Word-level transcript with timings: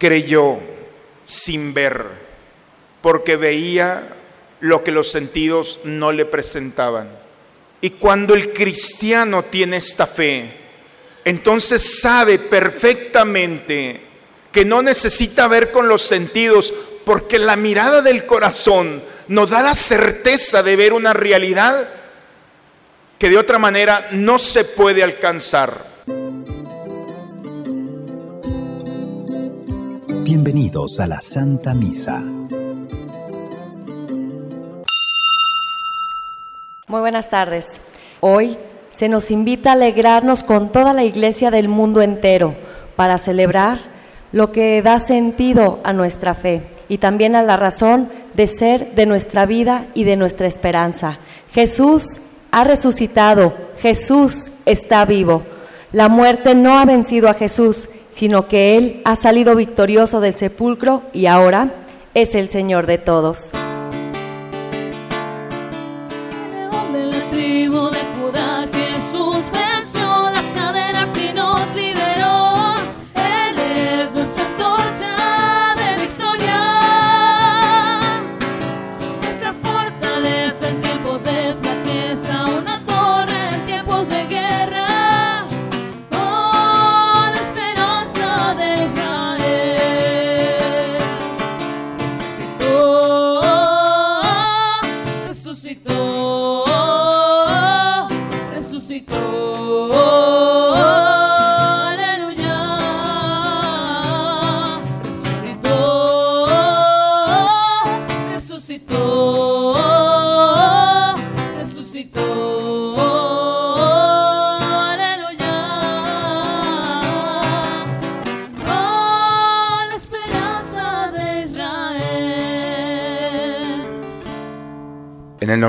creyó 0.00 0.58
sin 1.26 1.72
ver, 1.72 2.04
porque 3.02 3.36
veía 3.36 4.08
lo 4.58 4.82
que 4.82 4.90
los 4.90 5.10
sentidos 5.12 5.80
no 5.84 6.10
le 6.10 6.24
presentaban. 6.24 7.08
Y 7.80 7.90
cuando 7.90 8.34
el 8.34 8.52
cristiano 8.52 9.44
tiene 9.44 9.76
esta 9.76 10.06
fe, 10.06 10.50
entonces 11.24 12.00
sabe 12.00 12.38
perfectamente 12.38 14.00
que 14.50 14.64
no 14.64 14.82
necesita 14.82 15.46
ver 15.46 15.70
con 15.70 15.86
los 15.86 16.02
sentidos, 16.02 16.72
porque 17.04 17.38
la 17.38 17.56
mirada 17.56 18.02
del 18.02 18.26
corazón 18.26 19.02
nos 19.28 19.50
da 19.50 19.62
la 19.62 19.74
certeza 19.74 20.62
de 20.62 20.76
ver 20.76 20.92
una 20.92 21.12
realidad 21.12 21.88
que 23.18 23.28
de 23.28 23.38
otra 23.38 23.58
manera 23.58 24.08
no 24.12 24.38
se 24.38 24.64
puede 24.64 25.02
alcanzar. 25.02 25.90
Bienvenidos 30.32 31.00
a 31.00 31.08
la 31.08 31.20
Santa 31.20 31.74
Misa. 31.74 32.20
Muy 36.86 37.00
buenas 37.00 37.28
tardes. 37.30 37.80
Hoy 38.20 38.56
se 38.90 39.08
nos 39.08 39.32
invita 39.32 39.70
a 39.70 39.72
alegrarnos 39.72 40.44
con 40.44 40.70
toda 40.70 40.94
la 40.94 41.02
iglesia 41.02 41.50
del 41.50 41.66
mundo 41.66 42.00
entero 42.00 42.54
para 42.94 43.18
celebrar 43.18 43.80
lo 44.30 44.52
que 44.52 44.80
da 44.82 45.00
sentido 45.00 45.80
a 45.82 45.92
nuestra 45.92 46.34
fe 46.34 46.62
y 46.88 46.98
también 46.98 47.34
a 47.34 47.42
la 47.42 47.56
razón 47.56 48.08
de 48.34 48.46
ser 48.46 48.94
de 48.94 49.06
nuestra 49.06 49.46
vida 49.46 49.86
y 49.94 50.04
de 50.04 50.14
nuestra 50.14 50.46
esperanza. 50.46 51.18
Jesús 51.50 52.20
ha 52.52 52.62
resucitado, 52.62 53.52
Jesús 53.80 54.60
está 54.64 55.04
vivo. 55.04 55.42
La 55.92 56.08
muerte 56.08 56.54
no 56.54 56.78
ha 56.78 56.84
vencido 56.84 57.28
a 57.28 57.34
Jesús 57.34 57.88
sino 58.12 58.48
que 58.48 58.76
Él 58.76 59.02
ha 59.04 59.16
salido 59.16 59.54
victorioso 59.54 60.20
del 60.20 60.34
sepulcro 60.34 61.02
y 61.12 61.26
ahora 61.26 61.72
es 62.14 62.34
el 62.34 62.48
Señor 62.48 62.86
de 62.86 62.98
todos. 62.98 63.52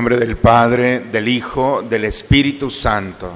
Nombre 0.01 0.17
del 0.17 0.35
Padre, 0.35 0.99
del 0.99 1.27
Hijo, 1.27 1.83
del 1.83 2.05
Espíritu 2.05 2.71
Santo. 2.71 3.33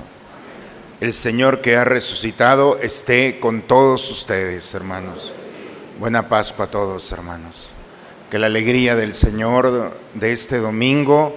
El 0.99 1.13
Señor 1.13 1.61
que 1.61 1.75
ha 1.75 1.83
resucitado 1.83 2.79
esté 2.79 3.39
con 3.39 3.61
todos 3.61 4.09
ustedes, 4.09 4.73
hermanos. 4.73 5.31
Buena 5.99 6.27
Pascua 6.27 6.65
a 6.65 6.71
todos, 6.71 7.11
hermanos. 7.11 7.69
Que 8.31 8.39
la 8.39 8.47
alegría 8.47 8.95
del 8.95 9.13
Señor 9.13 9.93
de 10.15 10.33
este 10.33 10.57
domingo 10.57 11.35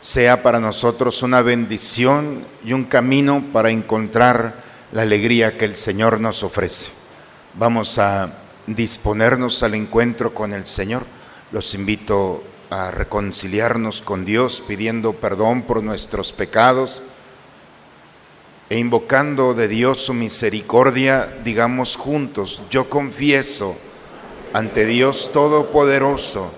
sea 0.00 0.42
para 0.42 0.58
nosotros 0.58 1.22
una 1.22 1.42
bendición 1.42 2.40
y 2.64 2.72
un 2.72 2.86
camino 2.86 3.44
para 3.52 3.70
encontrar 3.70 4.64
la 4.90 5.02
alegría 5.02 5.56
que 5.56 5.66
el 5.66 5.76
Señor 5.76 6.18
nos 6.18 6.42
ofrece. 6.42 6.90
Vamos 7.54 8.00
a 8.00 8.32
disponernos 8.66 9.62
al 9.62 9.76
encuentro 9.76 10.34
con 10.34 10.52
el 10.52 10.66
Señor. 10.66 11.04
Los 11.52 11.72
invito 11.72 12.42
a 12.70 12.90
reconciliarnos 12.90 14.00
con 14.00 14.24
Dios 14.24 14.62
pidiendo 14.66 15.12
perdón 15.14 15.62
por 15.62 15.82
nuestros 15.82 16.32
pecados 16.32 17.02
e 18.68 18.78
invocando 18.78 19.54
de 19.54 19.68
Dios 19.68 20.00
su 20.00 20.14
misericordia, 20.14 21.36
digamos 21.44 21.96
juntos, 21.96 22.62
yo 22.70 22.90
confieso 22.90 23.76
ante 24.52 24.86
Dios 24.86 25.30
Todopoderoso 25.32 26.52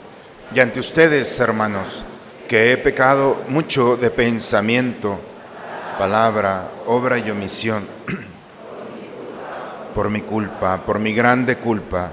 y 0.54 0.60
ante 0.60 0.80
ustedes, 0.80 1.38
hermanos, 1.40 2.02
que 2.48 2.72
he 2.72 2.78
pecado 2.78 3.42
mucho 3.48 3.98
de 3.98 4.10
pensamiento, 4.10 5.18
palabra, 5.98 6.70
obra 6.86 7.18
y 7.18 7.30
omisión, 7.30 7.86
por 9.94 10.08
mi 10.08 10.22
culpa, 10.22 10.78
por 10.78 10.98
mi 10.98 11.12
grande 11.12 11.56
culpa 11.56 12.12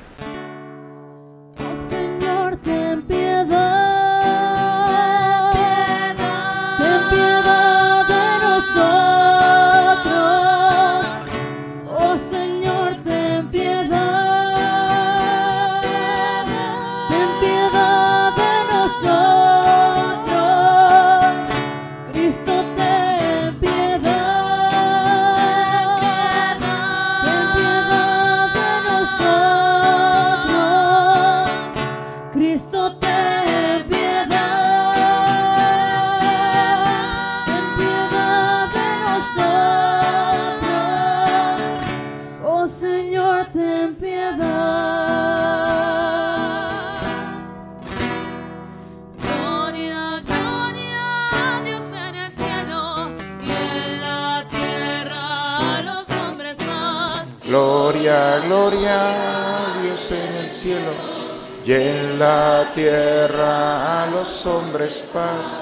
Cielo 60.61 60.93
y 61.65 61.73
en 61.73 62.19
la 62.19 62.71
tierra 62.75 64.03
a 64.03 64.05
los 64.05 64.45
hombres 64.45 65.03
paz. 65.11 65.60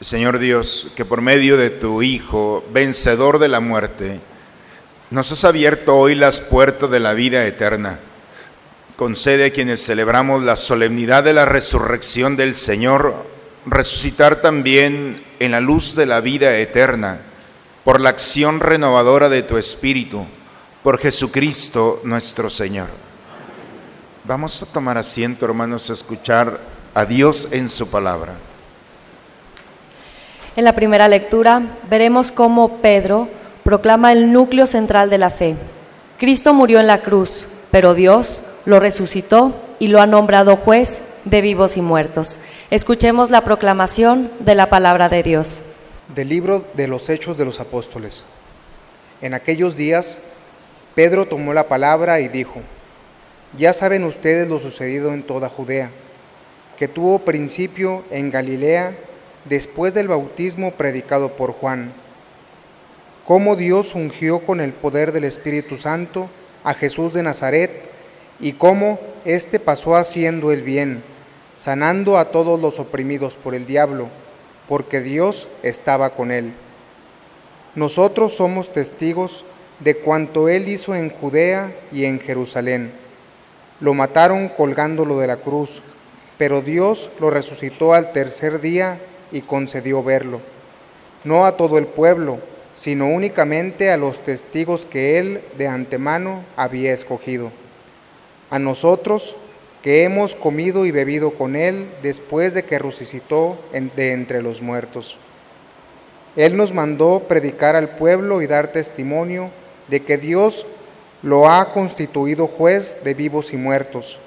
Señor 0.00 0.38
Dios, 0.38 0.92
que 0.94 1.04
por 1.04 1.22
medio 1.22 1.56
de 1.56 1.70
tu 1.70 2.02
Hijo, 2.02 2.64
vencedor 2.70 3.38
de 3.38 3.48
la 3.48 3.60
muerte, 3.60 4.20
nos 5.10 5.32
has 5.32 5.44
abierto 5.44 5.96
hoy 5.96 6.14
las 6.14 6.40
puertas 6.40 6.90
de 6.90 7.00
la 7.00 7.14
vida 7.14 7.46
eterna. 7.46 7.98
Concede 8.96 9.46
a 9.46 9.52
quienes 9.52 9.84
celebramos 9.84 10.42
la 10.42 10.56
solemnidad 10.56 11.24
de 11.24 11.32
la 11.32 11.46
resurrección 11.46 12.36
del 12.36 12.56
Señor, 12.56 13.14
resucitar 13.64 14.42
también 14.42 15.24
en 15.38 15.52
la 15.52 15.60
luz 15.60 15.96
de 15.96 16.04
la 16.04 16.20
vida 16.20 16.58
eterna, 16.58 17.20
por 17.84 18.02
la 18.02 18.10
acción 18.10 18.60
renovadora 18.60 19.30
de 19.30 19.42
tu 19.42 19.56
Espíritu, 19.56 20.26
por 20.82 20.98
Jesucristo 20.98 22.02
nuestro 22.04 22.50
Señor. 22.50 22.88
Vamos 24.24 24.62
a 24.62 24.66
tomar 24.66 24.98
asiento, 24.98 25.46
hermanos, 25.46 25.88
a 25.88 25.94
escuchar 25.94 26.60
a 26.94 27.06
Dios 27.06 27.48
en 27.52 27.70
su 27.70 27.90
palabra. 27.90 28.34
En 30.58 30.64
la 30.64 30.72
primera 30.72 31.06
lectura 31.06 31.62
veremos 31.88 32.32
cómo 32.32 32.78
Pedro 32.78 33.28
proclama 33.62 34.10
el 34.10 34.32
núcleo 34.32 34.66
central 34.66 35.08
de 35.08 35.16
la 35.16 35.30
fe. 35.30 35.54
Cristo 36.18 36.52
murió 36.52 36.80
en 36.80 36.88
la 36.88 37.00
cruz, 37.00 37.46
pero 37.70 37.94
Dios 37.94 38.42
lo 38.64 38.80
resucitó 38.80 39.54
y 39.78 39.86
lo 39.86 40.00
ha 40.00 40.08
nombrado 40.08 40.56
juez 40.56 41.14
de 41.24 41.42
vivos 41.42 41.76
y 41.76 41.80
muertos. 41.80 42.40
Escuchemos 42.72 43.30
la 43.30 43.42
proclamación 43.42 44.32
de 44.40 44.56
la 44.56 44.68
palabra 44.68 45.08
de 45.08 45.22
Dios. 45.22 45.62
Del 46.12 46.28
libro 46.28 46.64
de 46.74 46.88
los 46.88 47.08
Hechos 47.08 47.38
de 47.38 47.44
los 47.44 47.60
Apóstoles. 47.60 48.24
En 49.20 49.34
aquellos 49.34 49.76
días, 49.76 50.24
Pedro 50.96 51.26
tomó 51.26 51.52
la 51.52 51.68
palabra 51.68 52.18
y 52.18 52.26
dijo, 52.26 52.62
Ya 53.56 53.72
saben 53.72 54.02
ustedes 54.02 54.48
lo 54.48 54.58
sucedido 54.58 55.14
en 55.14 55.22
toda 55.22 55.48
Judea, 55.48 55.92
que 56.76 56.88
tuvo 56.88 57.20
principio 57.20 58.02
en 58.10 58.32
Galilea 58.32 58.92
después 59.48 59.94
del 59.94 60.08
bautismo 60.08 60.72
predicado 60.72 61.36
por 61.36 61.52
Juan 61.52 61.92
cómo 63.28 63.56
Dios 63.56 63.94
ungió 63.94 64.40
con 64.40 64.58
el 64.58 64.72
poder 64.72 65.12
del 65.12 65.24
Espíritu 65.24 65.76
Santo 65.76 66.30
a 66.64 66.72
Jesús 66.72 67.12
de 67.12 67.22
Nazaret 67.22 67.70
y 68.40 68.54
cómo 68.54 68.98
éste 69.26 69.60
pasó 69.60 69.96
haciendo 69.96 70.50
el 70.50 70.62
bien, 70.62 71.02
sanando 71.54 72.16
a 72.16 72.30
todos 72.30 72.58
los 72.58 72.78
oprimidos 72.78 73.34
por 73.34 73.54
el 73.54 73.66
diablo, 73.66 74.08
porque 74.66 75.02
Dios 75.02 75.46
estaba 75.62 76.08
con 76.08 76.32
él. 76.32 76.54
Nosotros 77.74 78.32
somos 78.32 78.72
testigos 78.72 79.44
de 79.80 79.96
cuanto 79.96 80.48
él 80.48 80.66
hizo 80.66 80.94
en 80.94 81.10
Judea 81.10 81.70
y 81.92 82.06
en 82.06 82.20
Jerusalén. 82.20 82.92
Lo 83.78 83.92
mataron 83.92 84.48
colgándolo 84.48 85.18
de 85.18 85.26
la 85.26 85.36
cruz, 85.36 85.82
pero 86.38 86.62
Dios 86.62 87.10
lo 87.20 87.28
resucitó 87.28 87.92
al 87.92 88.12
tercer 88.14 88.62
día 88.62 88.98
y 89.32 89.40
concedió 89.42 90.02
verlo, 90.02 90.40
no 91.24 91.46
a 91.46 91.56
todo 91.56 91.78
el 91.78 91.86
pueblo, 91.86 92.38
sino 92.74 93.08
únicamente 93.08 93.90
a 93.90 93.96
los 93.96 94.20
testigos 94.20 94.84
que 94.84 95.18
él 95.18 95.40
de 95.56 95.66
antemano 95.66 96.44
había 96.56 96.92
escogido. 96.92 97.50
A 98.50 98.58
nosotros, 98.58 99.34
que 99.82 100.04
hemos 100.04 100.34
comido 100.34 100.86
y 100.86 100.90
bebido 100.90 101.32
con 101.32 101.56
él 101.56 101.88
después 102.02 102.54
de 102.54 102.64
que 102.64 102.78
resucitó 102.78 103.58
de 103.72 104.12
entre 104.12 104.42
los 104.42 104.62
muertos. 104.62 105.16
Él 106.36 106.56
nos 106.56 106.72
mandó 106.72 107.24
predicar 107.28 107.76
al 107.76 107.96
pueblo 107.96 108.42
y 108.42 108.46
dar 108.46 108.72
testimonio 108.72 109.50
de 109.88 110.00
que 110.04 110.18
Dios 110.18 110.66
lo 111.22 111.50
ha 111.50 111.72
constituido 111.72 112.46
juez 112.46 113.02
de 113.02 113.14
vivos 113.14 113.52
y 113.52 113.56
muertos. 113.56 114.18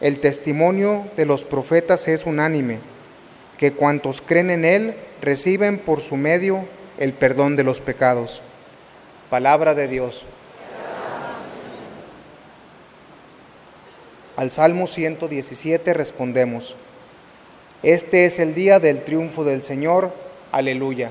El 0.00 0.20
testimonio 0.20 1.06
de 1.16 1.26
los 1.26 1.44
profetas 1.44 2.08
es 2.08 2.26
unánime, 2.26 2.78
que 3.58 3.72
cuantos 3.72 4.20
creen 4.20 4.50
en 4.50 4.64
Él 4.64 4.96
reciben 5.22 5.78
por 5.78 6.02
su 6.02 6.16
medio 6.16 6.66
el 6.98 7.12
perdón 7.12 7.56
de 7.56 7.64
los 7.64 7.80
pecados. 7.80 8.40
Palabra 9.30 9.74
de 9.74 9.88
Dios. 9.88 10.24
Al 14.36 14.50
Salmo 14.50 14.86
117 14.86 15.94
respondemos, 15.94 16.76
Este 17.82 18.26
es 18.26 18.38
el 18.38 18.54
día 18.54 18.78
del 18.78 19.02
triunfo 19.02 19.44
del 19.44 19.62
Señor, 19.62 20.12
aleluya. 20.52 21.10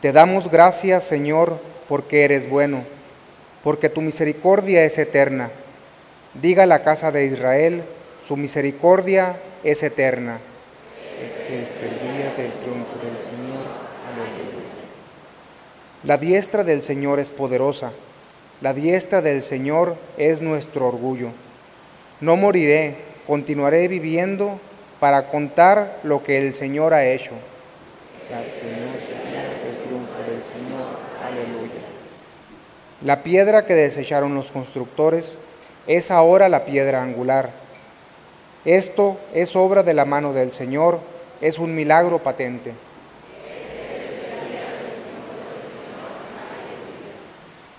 Te 0.00 0.12
damos 0.12 0.48
gracias, 0.50 1.02
Señor, 1.02 1.58
porque 1.88 2.24
eres 2.24 2.48
bueno, 2.48 2.84
porque 3.64 3.88
tu 3.88 4.02
misericordia 4.02 4.84
es 4.84 4.98
eterna. 4.98 5.50
Diga 6.40 6.66
la 6.66 6.82
casa 6.82 7.12
de 7.12 7.24
Israel, 7.26 7.82
su 8.26 8.36
misericordia 8.36 9.36
es 9.64 9.82
eterna. 9.82 10.38
Este 11.26 11.62
es 11.62 11.80
el 11.80 11.90
día 11.90 12.34
del 12.36 12.52
triunfo 12.52 12.92
del 13.02 13.22
Señor. 13.22 13.64
Aleluya. 14.12 14.66
La 16.02 16.18
diestra 16.18 16.62
del 16.62 16.82
Señor 16.82 17.20
es 17.20 17.32
poderosa. 17.32 17.90
La 18.60 18.74
diestra 18.74 19.22
del 19.22 19.40
Señor 19.40 19.96
es 20.18 20.42
nuestro 20.42 20.88
orgullo. 20.88 21.30
No 22.20 22.36
moriré, 22.36 22.96
continuaré 23.26 23.88
viviendo 23.88 24.60
para 25.00 25.30
contar 25.30 26.00
lo 26.02 26.22
que 26.22 26.38
el 26.38 26.52
Señor 26.52 26.92
ha 26.92 27.06
hecho. 27.06 27.32
La 33.02 33.22
piedra 33.22 33.64
que 33.64 33.74
desecharon 33.74 34.34
los 34.34 34.52
constructores 34.52 35.38
es 35.86 36.10
ahora 36.10 36.48
la 36.48 36.64
piedra 36.64 37.02
angular 37.02 37.66
esto 38.66 39.16
es 39.32 39.54
obra 39.54 39.84
de 39.84 39.94
la 39.94 40.04
mano 40.04 40.32
del 40.32 40.52
Señor, 40.52 40.98
es 41.40 41.60
un 41.60 41.72
milagro 41.72 42.18
patente. 42.18 42.74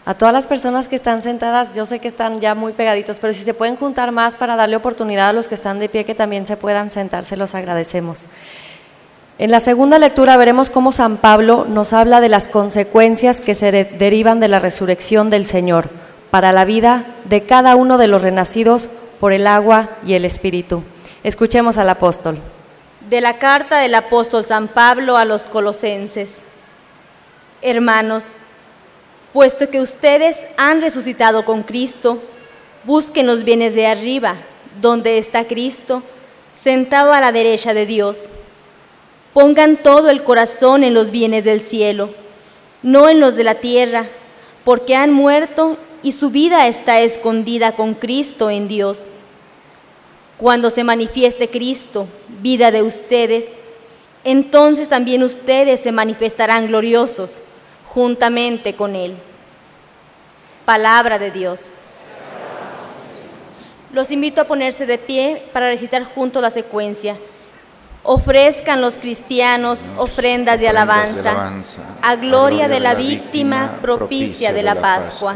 A 0.06 0.14
todas 0.14 0.34
las 0.34 0.48
personas 0.48 0.88
que 0.88 0.96
están 0.96 1.22
sentadas, 1.22 1.76
yo 1.76 1.86
sé 1.86 2.00
que 2.00 2.08
están 2.08 2.40
ya 2.40 2.56
muy 2.56 2.72
pegaditos, 2.72 3.20
pero 3.20 3.34
si 3.34 3.44
se 3.44 3.54
pueden 3.54 3.76
juntar 3.76 4.14
más 4.14 4.36
para 4.36 4.56
darle 4.56 4.78
oportunidad 4.78 5.28
a 5.28 5.34
los 5.34 5.50
que 5.50 5.56
están 5.56 5.80
de 5.80 5.90
pie 5.90 6.06
que 6.06 6.16
también 6.16 6.46
se 6.46 6.56
puedan 6.56 6.90
sentar, 6.90 7.26
se 7.26 7.36
los 7.36 7.54
agradecemos. 7.54 8.28
En 9.40 9.52
la 9.52 9.60
segunda 9.60 10.00
lectura 10.00 10.38
veremos 10.38 10.70
cómo 10.70 10.94
San 10.94 11.18
Pablo 11.18 11.66
nos 11.68 11.92
habla 11.92 12.22
de 12.22 12.30
las 12.30 12.48
consecuencias 12.48 13.42
que 13.42 13.56
se 13.56 13.72
derivan 13.84 14.40
de 14.40 14.48
la 14.48 14.60
resurrección 14.60 15.30
del 15.30 15.46
Señor 15.46 15.90
para 16.32 16.54
la 16.54 16.64
vida 16.64 17.04
de 17.30 17.44
cada 17.44 17.76
uno 17.76 17.98
de 17.98 18.08
los 18.08 18.22
renacidos 18.22 18.90
por 19.20 19.34
el 19.34 19.48
agua 19.48 19.90
y 20.06 20.14
el 20.14 20.26
Espíritu. 20.26 20.84
Escuchemos 21.24 21.78
al 21.78 21.90
apóstol. 21.90 22.40
De 23.10 23.22
la 23.22 23.38
carta 23.38 23.80
del 23.80 23.96
apóstol 23.96 24.44
San 24.44 24.68
Pablo 24.68 25.18
a 25.18 25.26
los 25.26 25.44
colosenses. 25.44 26.40
Hermanos, 27.62 28.28
puesto 29.34 29.70
que 29.70 29.82
ustedes 29.82 30.46
han 30.58 30.82
resucitado 30.82 31.44
con 31.44 31.64
Cristo, 31.64 32.22
busquen 32.84 33.28
los 33.28 33.44
bienes 33.44 33.76
de 33.76 33.88
arriba, 33.88 34.36
donde 34.82 35.18
está 35.18 35.46
Cristo, 35.46 36.04
sentado 36.56 37.14
a 37.14 37.22
la 37.22 37.32
derecha 37.32 37.74
de 37.74 37.86
Dios. 37.86 38.30
Pongan 39.34 39.78
todo 39.78 40.10
el 40.10 40.24
corazón 40.24 40.84
en 40.84 40.94
los 40.94 41.12
bienes 41.12 41.44
del 41.44 41.62
cielo, 41.62 42.10
no 42.84 43.10
en 43.10 43.20
los 43.20 43.36
de 43.36 43.44
la 43.44 43.56
tierra, 43.56 44.08
porque 44.64 44.96
han 44.96 45.12
muerto 45.12 45.78
y 46.04 46.12
su 46.12 46.30
vida 46.30 46.68
está 46.68 47.00
escondida 47.02 47.74
con 47.74 47.94
Cristo 47.94 48.50
en 48.50 48.68
Dios. 48.68 49.08
Cuando 50.38 50.70
se 50.70 50.84
manifieste 50.84 51.50
Cristo, 51.50 52.08
vida 52.42 52.72
de 52.72 52.84
ustedes, 52.84 53.48
entonces 54.24 54.90
también 54.90 55.24
ustedes 55.24 55.80
se 55.80 55.92
manifestarán 55.92 56.68
gloriosos 56.68 57.42
juntamente 57.88 58.76
con 58.76 58.96
Él. 58.96 59.16
Palabra 60.66 61.18
de 61.18 61.32
Dios. 61.32 61.72
Los 63.94 64.12
invito 64.12 64.42
a 64.42 64.44
ponerse 64.44 64.86
de 64.86 64.98
pie 64.98 65.44
para 65.54 65.70
recitar 65.70 66.04
junto 66.04 66.42
la 66.42 66.50
secuencia. 66.50 67.16
Ofrezcan 68.04 68.82
los 68.82 68.96
cristianos 68.96 69.84
ofrendas 69.98 70.60
de 70.60 70.70
alabanza 70.70 71.54
a 72.02 72.16
gloria 72.16 72.68
de 72.68 72.80
la 72.80 72.94
víctima 72.94 73.80
propicia 73.82 74.54
de 74.54 74.64
la 74.64 74.76
Pascua. 74.76 75.36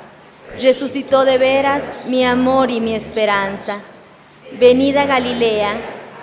Resucitó 0.59 1.25
de 1.25 1.37
veras 1.37 1.85
mi 2.07 2.25
amor 2.25 2.71
y 2.71 2.79
mi 2.79 2.95
esperanza. 2.95 3.79
Venid 4.59 4.97
a 4.97 5.05
Galilea, 5.05 5.73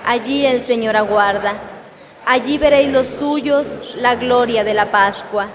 allí 0.05 0.45
el 0.45 0.61
Señor 0.61 0.97
aguarda. 0.97 1.55
Allí 2.27 2.59
veréis 2.59 2.93
los 2.93 3.07
suyos 3.07 3.95
la 3.97 4.15
gloria 4.17 4.65
de 4.65 4.75
la 4.75 4.91
Pascua. 4.91 5.47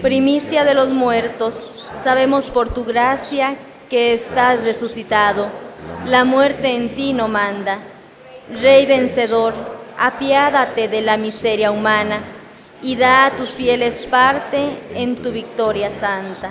Primicia 0.00 0.64
de 0.64 0.74
los 0.74 0.88
muertos, 0.88 1.90
sabemos 2.02 2.46
por 2.46 2.72
tu 2.72 2.84
gracia 2.84 3.56
que 3.90 4.12
estás 4.12 4.64
resucitado. 4.64 5.48
La 6.06 6.24
muerte 6.24 6.68
en 6.74 6.94
ti 6.94 7.12
no 7.12 7.28
manda. 7.28 7.78
Rey 8.62 8.86
vencedor, 8.86 9.52
apiádate 9.98 10.88
de 10.88 11.02
la 11.02 11.16
miseria 11.16 11.70
humana 11.70 12.20
y 12.82 12.96
da 12.96 13.26
a 13.26 13.30
tus 13.32 13.50
fieles 13.50 14.06
parte 14.10 14.70
en 14.94 15.16
tu 15.16 15.30
victoria 15.30 15.90
santa. 15.90 16.50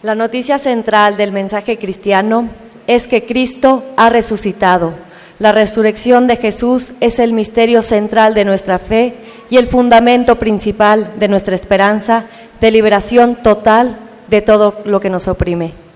La 0.00 0.14
noticia 0.14 0.58
central 0.58 1.16
del 1.16 1.32
mensaje 1.32 1.76
cristiano 1.76 2.48
es 2.86 3.08
que 3.08 3.26
Cristo 3.26 3.82
ha 3.96 4.08
resucitado. 4.10 4.94
La 5.40 5.50
resurrección 5.50 6.28
de 6.28 6.36
Jesús 6.36 6.92
es 7.00 7.18
el 7.18 7.32
misterio 7.32 7.82
central 7.82 8.32
de 8.34 8.44
nuestra 8.44 8.78
fe 8.78 9.16
y 9.50 9.56
el 9.56 9.66
fundamento 9.66 10.36
principal 10.36 11.14
de 11.18 11.26
nuestra 11.26 11.56
esperanza 11.56 12.26
de 12.60 12.70
liberación 12.70 13.34
total 13.34 13.98
de 14.28 14.40
todo 14.40 14.80
lo 14.84 15.00
que 15.00 15.10
nos 15.10 15.26
oprime. 15.26 15.87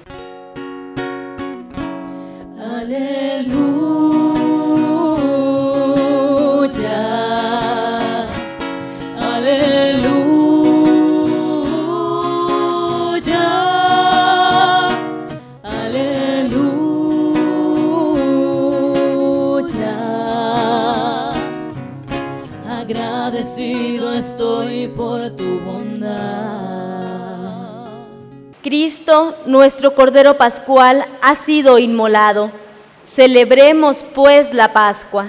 Cristo, 28.72 29.36
nuestro 29.44 29.94
Cordero 29.94 30.38
Pascual, 30.38 31.04
ha 31.20 31.34
sido 31.34 31.76
inmolado. 31.76 32.50
Celebremos 33.04 34.02
pues 34.14 34.54
la 34.54 34.72
Pascua. 34.72 35.26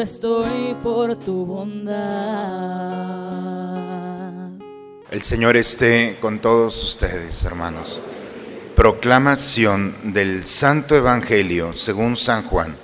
Estoy 0.00 0.74
por 0.82 1.16
tu 1.16 1.44
bondad. 1.44 1.98
El 5.10 5.22
Señor 5.22 5.56
esté 5.56 6.16
con 6.20 6.38
todos 6.38 6.82
ustedes, 6.82 7.44
hermanos. 7.44 8.00
Proclamación 8.76 10.12
del 10.12 10.46
Santo 10.46 10.94
Evangelio 10.96 11.76
según 11.76 12.16
San 12.16 12.42
Juan. 12.44 12.76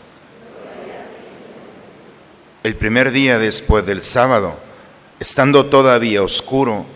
El 2.63 2.77
primer 2.77 3.13
día 3.13 3.39
después 3.39 3.87
del 3.87 4.03
sábado, 4.03 4.55
estando 5.21 5.67
todavía 5.67 6.23
oscuro, 6.23 6.87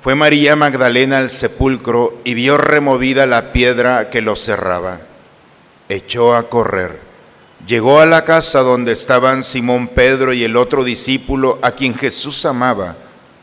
fue 0.00 0.14
María 0.14 0.56
Magdalena 0.56 1.18
al 1.18 1.30
sepulcro 1.30 2.18
y 2.24 2.34
vio 2.34 2.56
removida 2.56 3.26
la 3.26 3.52
piedra 3.52 4.08
que 4.10 4.22
lo 4.22 4.34
cerraba. 4.34 5.00
Echó 5.88 6.34
a 6.34 6.48
correr 6.48 7.09
Llegó 7.70 8.00
a 8.00 8.06
la 8.06 8.24
casa 8.24 8.62
donde 8.62 8.90
estaban 8.90 9.44
Simón 9.44 9.86
Pedro 9.86 10.32
y 10.32 10.42
el 10.42 10.56
otro 10.56 10.82
discípulo 10.82 11.60
a 11.62 11.70
quien 11.70 11.94
Jesús 11.94 12.44
amaba 12.44 12.96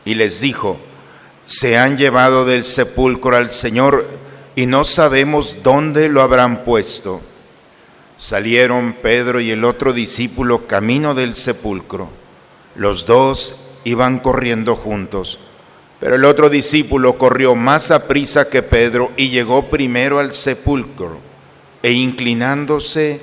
y 0.04 0.16
les 0.16 0.42
dijo, 0.42 0.78
se 1.46 1.78
han 1.78 1.96
llevado 1.96 2.44
del 2.44 2.66
sepulcro 2.66 3.34
al 3.34 3.50
Señor 3.50 4.06
y 4.54 4.66
no 4.66 4.84
sabemos 4.84 5.62
dónde 5.62 6.10
lo 6.10 6.20
habrán 6.20 6.62
puesto. 6.64 7.22
Salieron 8.18 8.96
Pedro 9.00 9.40
y 9.40 9.50
el 9.50 9.64
otro 9.64 9.94
discípulo 9.94 10.66
camino 10.66 11.14
del 11.14 11.34
sepulcro. 11.34 12.10
Los 12.76 13.06
dos 13.06 13.70
iban 13.84 14.18
corriendo 14.18 14.76
juntos, 14.76 15.38
pero 16.00 16.16
el 16.16 16.26
otro 16.26 16.50
discípulo 16.50 17.16
corrió 17.16 17.54
más 17.54 17.90
a 17.90 18.06
prisa 18.06 18.50
que 18.50 18.62
Pedro 18.62 19.10
y 19.16 19.30
llegó 19.30 19.70
primero 19.70 20.18
al 20.18 20.34
sepulcro 20.34 21.16
e 21.82 21.92
inclinándose, 21.92 23.22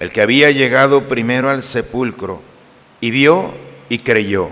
el 0.00 0.10
que 0.10 0.22
había 0.22 0.50
llegado 0.50 1.08
primero 1.08 1.50
al 1.50 1.62
sepulcro, 1.62 2.42
y 3.00 3.10
vio 3.10 3.52
y 3.88 4.00
creyó, 4.00 4.50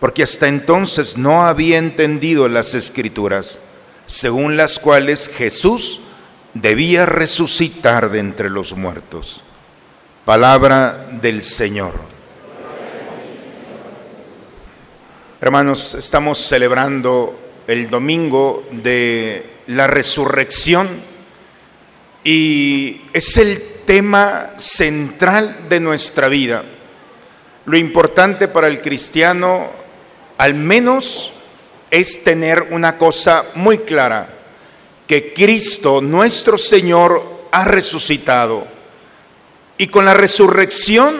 porque 0.00 0.22
hasta 0.22 0.48
entonces 0.48 1.16
no 1.16 1.44
había 1.44 1.78
entendido 1.78 2.48
las 2.48 2.74
escrituras, 2.74 3.58
según 4.06 4.56
las 4.56 4.78
cuales 4.78 5.28
Jesús 5.28 6.00
debía 6.54 7.06
resucitar 7.06 8.10
de 8.10 8.18
entre 8.18 8.50
los 8.50 8.74
muertos. 8.76 9.42
Palabra 10.24 11.08
del 11.20 11.42
Señor. 11.42 11.92
Hermanos, 15.40 15.94
estamos 15.94 16.38
celebrando 16.38 17.36
el 17.66 17.90
domingo 17.90 18.64
de 18.70 19.44
la 19.66 19.86
resurrección 19.86 20.88
y 22.22 23.00
es 23.12 23.36
el 23.38 23.60
tema 23.86 24.50
central 24.56 25.68
de 25.68 25.80
nuestra 25.80 26.28
vida. 26.28 26.62
Lo 27.64 27.76
importante 27.76 28.48
para 28.48 28.68
el 28.68 28.80
cristiano, 28.80 29.70
al 30.38 30.54
menos, 30.54 31.32
es 31.90 32.24
tener 32.24 32.68
una 32.70 32.98
cosa 32.98 33.44
muy 33.54 33.78
clara, 33.78 34.28
que 35.06 35.32
Cristo, 35.34 36.00
nuestro 36.00 36.58
Señor, 36.58 37.22
ha 37.50 37.64
resucitado. 37.64 38.66
Y 39.78 39.88
con 39.88 40.04
la 40.04 40.14
resurrección 40.14 41.14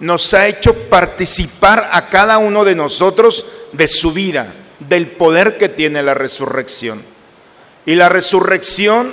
nos 0.00 0.34
ha 0.34 0.46
hecho 0.46 0.74
participar 0.74 1.88
a 1.92 2.08
cada 2.08 2.38
uno 2.38 2.64
de 2.64 2.74
nosotros 2.74 3.44
de 3.72 3.88
su 3.88 4.12
vida, 4.12 4.52
del 4.80 5.06
poder 5.06 5.56
que 5.56 5.68
tiene 5.68 6.02
la 6.02 6.14
resurrección. 6.14 7.02
Y 7.86 7.94
la 7.94 8.08
resurrección 8.08 9.12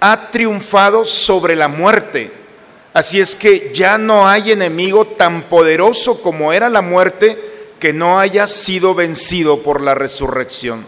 ha 0.00 0.30
triunfado 0.30 1.04
sobre 1.04 1.56
la 1.56 1.68
muerte. 1.68 2.30
Así 2.92 3.20
es 3.20 3.36
que 3.36 3.72
ya 3.74 3.98
no 3.98 4.28
hay 4.28 4.52
enemigo 4.52 5.06
tan 5.06 5.42
poderoso 5.42 6.22
como 6.22 6.52
era 6.52 6.68
la 6.68 6.82
muerte 6.82 7.38
que 7.78 7.92
no 7.92 8.18
haya 8.18 8.46
sido 8.46 8.94
vencido 8.94 9.62
por 9.62 9.80
la 9.80 9.94
resurrección. 9.94 10.84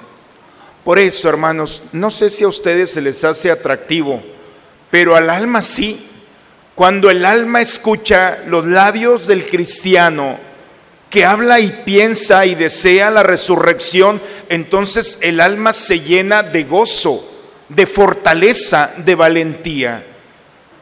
Por 0.85 0.99
eso, 0.99 1.29
hermanos, 1.29 1.83
no 1.93 2.11
sé 2.11 2.31
si 2.31 2.45
a 2.45 2.49
ustedes 2.49 2.93
se 2.93 3.03
les 3.03 3.25
hace 3.25 3.51
atractivo, 3.51 4.23
pero 4.91 5.17
al 5.17 5.29
alma 5.29 5.61
sí. 5.61 6.03
Cuando 6.75 7.11
el 7.11 7.27
alma 7.27 7.61
escucha 7.61 8.39
los 8.47 8.65
labios 8.65 9.27
del 9.27 9.45
cristiano 9.47 10.39
que 11.11 11.25
habla 11.25 11.61
y 11.61 11.71
piensa 11.85 12.47
y 12.47 12.55
desea 12.55 13.11
la 13.11 13.23
resurrección, 13.23 14.21
entonces 14.49 15.19
el 15.23 15.41
alma 15.41 15.73
se 15.73 16.01
llena 16.01 16.43
de 16.43 16.65
gozo 16.65 17.28
de 17.69 17.87
fortaleza, 17.87 18.93
de 18.99 19.15
valentía. 19.15 20.05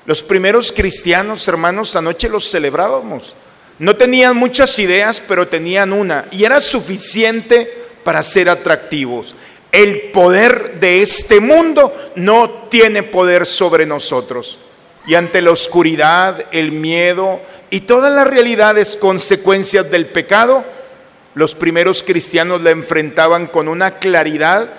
Los 0.04 0.22
primeros 0.22 0.72
cristianos, 0.72 1.46
hermanos, 1.48 1.96
anoche 1.96 2.28
los 2.28 2.48
celebrábamos. 2.48 3.34
No 3.78 3.96
tenían 3.96 4.36
muchas 4.36 4.78
ideas, 4.78 5.20
pero 5.26 5.48
tenían 5.48 5.92
una, 5.92 6.24
y 6.30 6.44
era 6.44 6.60
suficiente 6.60 7.70
para 8.04 8.22
ser 8.22 8.48
atractivos. 8.48 9.34
El 9.72 10.12
poder 10.12 10.80
de 10.80 11.02
este 11.02 11.40
mundo 11.40 11.92
no 12.14 12.68
tiene 12.70 13.02
poder 13.02 13.46
sobre 13.46 13.84
nosotros. 13.84 14.58
Y 15.06 15.14
ante 15.14 15.42
la 15.42 15.50
oscuridad, 15.50 16.46
el 16.52 16.72
miedo 16.72 17.40
y 17.68 17.80
todas 17.80 18.12
las 18.12 18.26
realidades 18.26 18.96
consecuencias 18.96 19.90
del 19.90 20.06
pecado, 20.06 20.64
Los 21.36 21.54
primeros 21.54 22.02
cristianos 22.02 22.62
la 22.62 22.70
enfrentaban 22.70 23.46
con 23.46 23.68
una 23.68 23.98
claridad, 23.98 24.70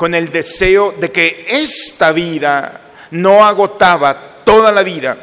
con 0.00 0.14
el 0.14 0.32
deseo 0.32 0.94
de 0.98 1.12
que 1.12 1.44
esta 1.46 2.10
vida 2.10 2.80
no 3.10 3.44
agotaba 3.44 4.18
toda 4.46 4.72
la 4.72 4.82
vida, 4.82 5.14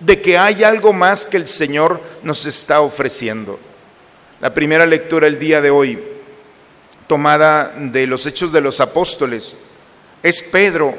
de 0.00 0.22
que 0.22 0.38
hay 0.38 0.64
algo 0.64 0.94
más 0.94 1.26
que 1.26 1.36
el 1.36 1.46
Señor 1.46 2.00
nos 2.22 2.46
está 2.46 2.80
ofreciendo. 2.80 3.60
La 4.40 4.54
primera 4.54 4.86
lectura 4.86 5.26
el 5.26 5.38
día 5.38 5.60
de 5.60 5.68
hoy, 5.68 6.02
tomada 7.06 7.74
de 7.76 8.06
los 8.06 8.24
Hechos 8.24 8.50
de 8.50 8.62
los 8.62 8.80
Apóstoles, 8.80 9.56
es 10.22 10.42
Pedro. 10.44 10.94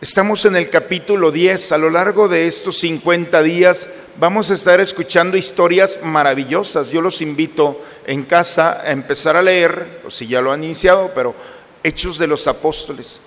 Estamos 0.00 0.42
en 0.46 0.56
el 0.56 0.70
capítulo 0.70 1.30
10. 1.30 1.72
A 1.72 1.76
lo 1.76 1.90
largo 1.90 2.28
de 2.28 2.46
estos 2.46 2.78
50 2.78 3.42
días 3.42 3.90
vamos 4.16 4.50
a 4.50 4.54
estar 4.54 4.80
escuchando 4.80 5.36
historias 5.36 5.98
maravillosas. 6.02 6.88
Yo 6.88 7.02
los 7.02 7.20
invito 7.20 7.84
en 8.06 8.22
casa 8.22 8.80
a 8.80 8.90
empezar 8.90 9.36
a 9.36 9.42
leer, 9.42 10.00
o 10.06 10.10
si 10.10 10.26
ya 10.26 10.40
lo 10.40 10.50
han 10.50 10.64
iniciado, 10.64 11.10
pero 11.14 11.34
Hechos 11.82 12.18
de 12.18 12.26
los 12.26 12.46
Apóstoles. 12.48 13.20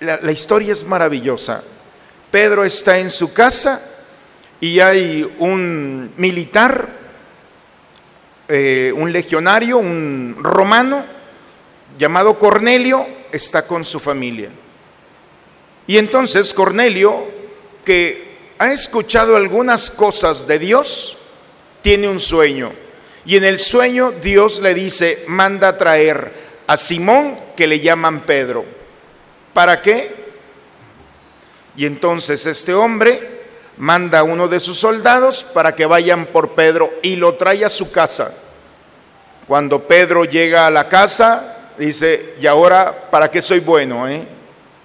La, 0.00 0.32
historia 0.32 0.72
es 0.72 0.84
maravillosa. 0.84 1.62
Pedro 2.30 2.64
está 2.64 2.98
en 2.98 3.10
su 3.10 3.34
casa 3.34 3.80
y 4.60 4.80
hay 4.80 5.30
un 5.38 6.12
militar 6.16 7.00
eh, 8.52 8.92
un 8.92 9.12
legionario, 9.12 9.78
un 9.78 10.36
romano, 10.40 11.04
llamado 11.96 12.36
Cornelio, 12.36 13.06
está 13.30 13.64
con 13.64 13.84
su 13.84 14.00
familia. 14.00 14.48
Y 15.86 15.98
entonces 15.98 16.52
Cornelio, 16.52 17.28
que 17.84 18.54
ha 18.58 18.72
escuchado 18.72 19.36
algunas 19.36 19.88
cosas 19.88 20.48
de 20.48 20.58
Dios, 20.58 21.16
tiene 21.80 22.08
un 22.08 22.18
sueño. 22.18 22.72
Y 23.24 23.36
en 23.36 23.44
el 23.44 23.60
sueño 23.60 24.10
Dios 24.20 24.60
le 24.60 24.74
dice, 24.74 25.22
manda 25.28 25.78
traer 25.78 26.32
a 26.70 26.76
Simón, 26.76 27.36
que 27.56 27.66
le 27.66 27.80
llaman 27.80 28.20
Pedro. 28.20 28.64
¿Para 29.52 29.82
qué? 29.82 30.14
Y 31.74 31.84
entonces 31.84 32.46
este 32.46 32.74
hombre 32.74 33.40
manda 33.76 34.20
a 34.20 34.22
uno 34.22 34.46
de 34.46 34.60
sus 34.60 34.78
soldados 34.78 35.42
para 35.42 35.74
que 35.74 35.84
vayan 35.84 36.26
por 36.26 36.50
Pedro 36.50 36.88
y 37.02 37.16
lo 37.16 37.34
trae 37.34 37.64
a 37.64 37.68
su 37.68 37.90
casa. 37.90 38.32
Cuando 39.48 39.82
Pedro 39.82 40.24
llega 40.24 40.68
a 40.68 40.70
la 40.70 40.88
casa, 40.88 41.72
dice, 41.76 42.36
¿y 42.40 42.46
ahora 42.46 43.10
para 43.10 43.28
qué 43.28 43.42
soy 43.42 43.58
bueno? 43.58 44.06
Eh? 44.06 44.24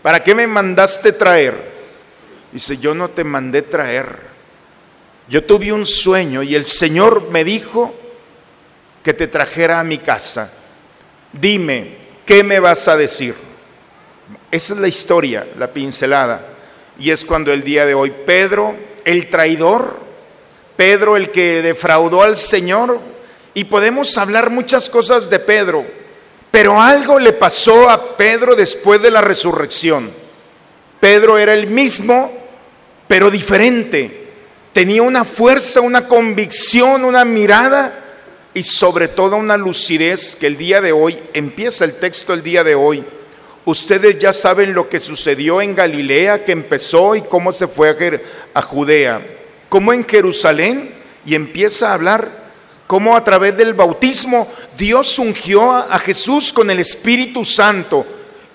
¿Para 0.01 0.23
qué 0.23 0.33
me 0.33 0.47
mandaste 0.47 1.13
traer? 1.13 1.53
Dice, 2.51 2.77
yo 2.77 2.95
no 2.95 3.09
te 3.09 3.23
mandé 3.23 3.61
traer. 3.61 4.07
Yo 5.29 5.43
tuve 5.43 5.71
un 5.71 5.85
sueño 5.85 6.41
y 6.41 6.55
el 6.55 6.65
Señor 6.65 7.29
me 7.29 7.43
dijo 7.43 7.93
que 9.03 9.13
te 9.13 9.27
trajera 9.27 9.79
a 9.79 9.83
mi 9.83 9.99
casa. 9.99 10.51
Dime, 11.39 11.97
¿qué 12.25 12.43
me 12.43 12.59
vas 12.59 12.87
a 12.87 12.95
decir? 12.95 13.35
Esa 14.51 14.73
es 14.73 14.79
la 14.79 14.87
historia, 14.87 15.45
la 15.57 15.67
pincelada. 15.67 16.41
Y 16.97 17.11
es 17.11 17.25
cuando 17.25 17.51
el 17.51 17.61
día 17.61 17.85
de 17.85 17.93
hoy 17.93 18.13
Pedro, 18.25 18.75
el 19.03 19.29
traidor, 19.29 19.99
Pedro 20.77 21.17
el 21.17 21.31
que 21.31 21.61
defraudó 21.61 22.23
al 22.23 22.37
Señor, 22.37 22.99
y 23.53 23.65
podemos 23.65 24.17
hablar 24.17 24.49
muchas 24.49 24.89
cosas 24.89 25.29
de 25.29 25.39
Pedro, 25.39 25.85
pero 26.51 26.81
algo 26.81 27.19
le 27.19 27.33
pasó 27.33 27.89
a 27.89 28.15
Pedro 28.15 28.55
después 28.55 29.01
de 29.01 29.11
la 29.11 29.21
resurrección. 29.21 30.09
Pedro 31.01 31.37
era 31.37 31.53
el 31.53 31.67
mismo, 31.67 32.31
pero 33.07 33.29
diferente. 33.29 34.29
Tenía 34.71 35.03
una 35.03 35.25
fuerza, 35.25 35.81
una 35.81 36.07
convicción, 36.07 37.03
una 37.03 37.25
mirada 37.25 38.04
y 38.55 38.63
sobre 38.63 39.07
todo 39.07 39.35
una 39.35 39.57
lucidez 39.57 40.35
que 40.35 40.47
el 40.47 40.57
día 40.57 40.81
de 40.81 40.91
hoy, 40.91 41.15
empieza 41.33 41.85
el 41.85 41.99
texto 41.99 42.33
el 42.33 42.41
día 42.41 42.63
de 42.63 42.73
hoy, 42.73 43.05
Ustedes 43.65 44.19
ya 44.19 44.31
saben 44.31 44.75
lo 44.75 44.87
que 44.87 44.99
sucedió 44.99 45.59
en 45.59 45.73
Galilea, 45.73 46.45
que 46.45 46.51
empezó 46.51 47.15
y 47.15 47.21
cómo 47.23 47.51
se 47.51 47.67
fue 47.67 47.89
a, 48.53 48.61
Judea. 48.61 49.25
Cómo 49.69 49.91
en 49.91 50.05
Jerusalén, 50.05 50.91
y 51.25 51.33
empieza 51.33 51.89
a 51.89 51.95
hablar, 51.95 52.29
cómo 52.85 53.17
a 53.17 53.23
través 53.23 53.57
del 53.57 53.73
bautismo 53.73 54.47
Dios 54.77 55.17
ungió 55.17 55.71
a 55.71 55.97
Jesús 55.97 56.53
con 56.53 56.69
el 56.69 56.79
Espíritu 56.79 57.43
Santo. 57.43 58.05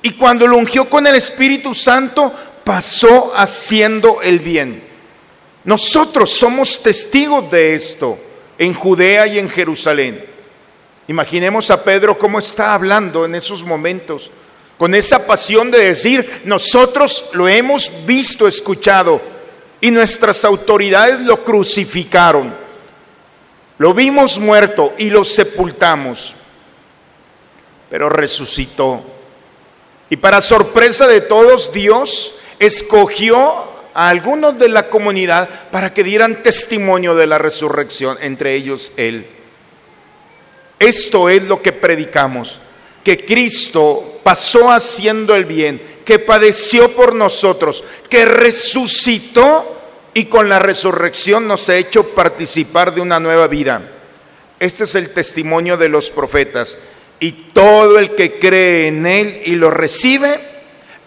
Y 0.01 0.13
cuando 0.13 0.47
lo 0.47 0.57
ungió 0.57 0.89
con 0.89 1.05
el 1.09 1.17
Espíritu 1.17 1.75
Santo, 1.75 2.33
pasó 2.63 3.33
haciendo 3.35 4.23
el 4.23 4.39
bien. 4.39 4.81
Nosotros 5.65 6.31
somos 6.31 6.85
testigos 6.85 7.51
de 7.51 7.75
esto 7.75 8.17
en 8.61 8.75
Judea 8.75 9.27
y 9.27 9.39
en 9.39 9.49
Jerusalén. 9.49 10.23
Imaginemos 11.09 11.71
a 11.71 11.83
Pedro 11.83 12.19
cómo 12.19 12.39
está 12.39 12.75
hablando 12.75 13.25
en 13.25 13.35
esos 13.35 13.65
momentos 13.65 14.31
con 14.77 14.95
esa 14.95 15.27
pasión 15.27 15.71
de 15.71 15.87
decir, 15.87 16.43
nosotros 16.45 17.31
lo 17.33 17.49
hemos 17.49 18.07
visto, 18.07 18.47
escuchado, 18.47 19.21
y 19.81 19.91
nuestras 19.91 20.45
autoridades 20.45 21.21
lo 21.21 21.43
crucificaron. 21.43 22.55
Lo 23.77 23.93
vimos 23.95 24.39
muerto 24.39 24.95
y 24.99 25.09
lo 25.09 25.25
sepultamos, 25.25 26.35
pero 27.91 28.09
resucitó. 28.09 29.03
Y 30.11 30.17
para 30.17 30.41
sorpresa 30.43 31.07
de 31.07 31.23
todos, 31.23 31.73
Dios 31.73 32.41
escogió 32.59 33.70
a 33.95 34.09
algunos 34.09 34.59
de 34.59 34.69
la 34.69 34.89
comunidad 34.89 35.49
para 35.71 35.93
que 35.93 36.05
dieran 36.05 36.43
testimonio 36.43 37.15
de 37.15 37.27
la 37.27 37.39
resurrección, 37.39 38.19
entre 38.21 38.55
ellos 38.55 38.93
Él. 38.97 39.27
Esto 40.79 41.29
es 41.29 41.43
lo 41.45 41.61
que 41.61 41.73
predicamos 41.73 42.61
que 43.05 43.25
Cristo 43.25 44.21
pasó 44.23 44.71
haciendo 44.71 45.35
el 45.35 45.45
bien, 45.45 45.81
que 46.05 46.19
padeció 46.19 46.91
por 46.93 47.15
nosotros, 47.15 47.85
que 48.09 48.25
resucitó 48.25 49.79
y 50.13 50.27
con 50.27 50.49
la 50.49 50.59
resurrección 50.59 51.47
nos 51.47 51.69
ha 51.69 51.77
hecho 51.77 52.05
participar 52.15 52.95
de 52.95 53.01
una 53.01 53.21
nueva 53.21 53.47
vida. 53.47 53.81
Este 54.59 54.85
es 54.85 54.95
el 54.95 55.15
testimonio 55.15 55.77
de 55.77 55.89
los 55.89 56.11
profetas. 56.11 56.77
Y 57.21 57.33
todo 57.53 57.99
el 57.99 58.15
que 58.15 58.39
cree 58.39 58.89
en 58.89 59.07
Él 59.07 59.43
y 59.45 59.53
lo 59.53 59.71
recibe, 59.71 60.39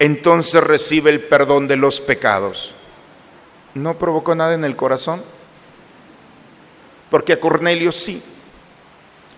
entonces 0.04 0.62
recibe 0.62 1.12
el 1.12 1.22
perdón 1.22 1.66
de 1.66 1.78
los 1.78 2.02
pecados. 2.02 2.74
¿No 3.74 3.98
provocó 3.98 4.36
nada 4.36 4.54
en 4.54 4.66
el 4.66 4.76
corazón? 4.76 5.24
Porque 7.10 7.32
a 7.32 7.40
Cornelio 7.40 7.90
sí. 7.94 8.22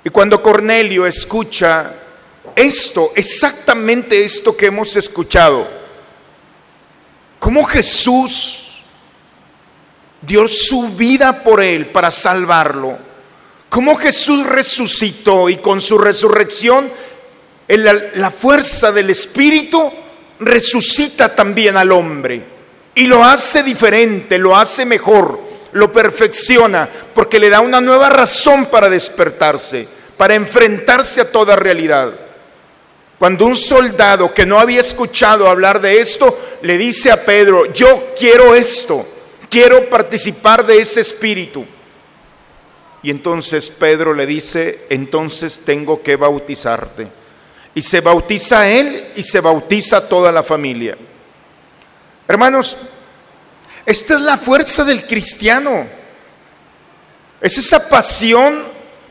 Y 0.03 0.09
cuando 0.09 0.41
Cornelio 0.41 1.05
escucha 1.05 1.93
esto, 2.55 3.11
exactamente 3.15 4.25
esto 4.25 4.57
que 4.57 4.65
hemos 4.65 4.95
escuchado. 4.95 5.67
Cómo 7.37 7.63
Jesús 7.65 8.81
dio 10.19 10.47
su 10.47 10.95
vida 10.95 11.43
por 11.43 11.61
él 11.61 11.85
para 11.85 12.09
salvarlo. 12.09 12.97
Cómo 13.69 13.95
Jesús 13.97 14.47
resucitó 14.47 15.47
y 15.47 15.57
con 15.57 15.79
su 15.79 15.99
resurrección 15.99 16.89
la, 17.67 17.93
la 18.15 18.31
fuerza 18.31 18.91
del 18.91 19.11
Espíritu 19.11 19.91
resucita 20.39 21.33
también 21.35 21.77
al 21.77 21.91
hombre 21.91 22.41
y 22.93 23.07
lo 23.07 23.23
hace 23.23 23.63
diferente, 23.63 24.37
lo 24.37 24.55
hace 24.55 24.85
mejor, 24.85 25.39
lo 25.73 25.91
perfecciona, 25.91 26.87
porque 27.13 27.39
le 27.39 27.49
da 27.49 27.59
una 27.59 27.81
nueva 27.81 28.09
razón 28.09 28.67
para 28.67 28.89
despertarse, 28.89 29.87
para 30.17 30.35
enfrentarse 30.35 31.21
a 31.21 31.31
toda 31.31 31.55
realidad. 31.55 32.13
Cuando 33.19 33.45
un 33.45 33.55
soldado 33.55 34.33
que 34.33 34.45
no 34.45 34.59
había 34.59 34.81
escuchado 34.81 35.49
hablar 35.49 35.81
de 35.81 35.99
esto 35.99 36.37
le 36.61 36.77
dice 36.77 37.11
a 37.11 37.23
Pedro, 37.23 37.73
yo 37.73 38.13
quiero 38.17 38.55
esto, 38.55 39.05
quiero 39.49 39.89
participar 39.89 40.65
de 40.65 40.79
ese 40.79 41.01
espíritu. 41.01 41.65
Y 43.03 43.11
entonces 43.11 43.69
Pedro 43.69 44.13
le 44.13 44.25
dice, 44.25 44.85
entonces 44.89 45.61
tengo 45.63 46.01
que 46.01 46.15
bautizarte. 46.15 47.07
Y 47.75 47.81
se 47.81 48.01
bautiza 48.01 48.67
él 48.67 49.11
y 49.15 49.21
se 49.21 49.41
bautiza 49.41 50.09
toda 50.09 50.31
la 50.31 50.41
familia. 50.41 50.97
Hermanos, 52.27 52.75
esta 53.85 54.15
es 54.15 54.21
la 54.21 54.37
fuerza 54.37 54.83
del 54.83 55.05
cristiano. 55.05 55.85
Es 57.39 57.57
esa 57.57 57.87
pasión 57.89 58.63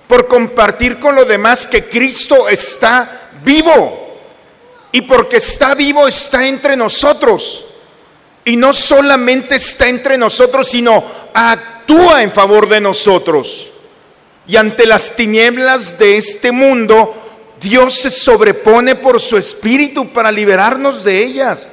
por 0.09 0.27
compartir 0.27 0.99
con 0.99 1.15
los 1.15 1.29
demás 1.29 1.67
que 1.67 1.85
Cristo 1.85 2.49
está 2.49 3.31
vivo. 3.45 4.19
Y 4.93 5.03
porque 5.03 5.37
está 5.37 5.75
vivo 5.75 6.09
está 6.09 6.47
entre 6.47 6.77
nosotros. 6.77 7.67
Y 8.45 8.57
no 8.57 8.73
solamente 8.73 9.57
está 9.57 9.89
entre 9.89 10.19
nosotros, 10.19 10.69
sino 10.69 11.05
actúa 11.33 12.23
en 12.23 12.33
favor 12.33 12.69
de 12.69 12.81
nosotros. 12.81 13.71
Y 14.47 14.57
ante 14.57 14.87
las 14.87 15.17
tinieblas 15.17 15.99
de 15.99 16.17
este 16.17 16.53
mundo, 16.53 17.24
Dios 17.65 17.95
se 17.95 18.11
sobrepone 18.11 18.95
por 18.95 19.19
su 19.19 19.39
espíritu 19.39 20.13
para 20.13 20.31
liberarnos 20.31 21.03
de 21.03 21.25
ellas. 21.25 21.71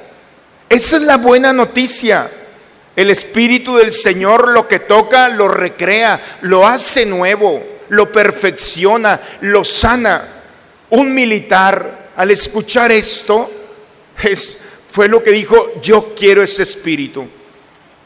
Esa 0.70 0.96
es 0.96 1.02
la 1.02 1.18
buena 1.18 1.52
noticia. 1.52 2.30
El 2.96 3.10
espíritu 3.10 3.76
del 3.76 3.92
Señor 3.92 4.48
lo 4.48 4.66
que 4.66 4.78
toca 4.78 5.28
lo 5.28 5.48
recrea, 5.48 6.18
lo 6.40 6.66
hace 6.66 7.04
nuevo, 7.04 7.62
lo 7.90 8.10
perfecciona, 8.10 9.20
lo 9.42 9.64
sana. 9.64 10.26
Un 10.88 11.14
militar, 11.14 12.12
al 12.16 12.30
escuchar 12.30 12.90
esto, 12.90 13.50
es, 14.22 14.64
fue 14.90 15.08
lo 15.08 15.22
que 15.22 15.30
dijo, 15.30 15.82
yo 15.82 16.14
quiero 16.16 16.42
ese 16.42 16.62
espíritu. 16.62 17.26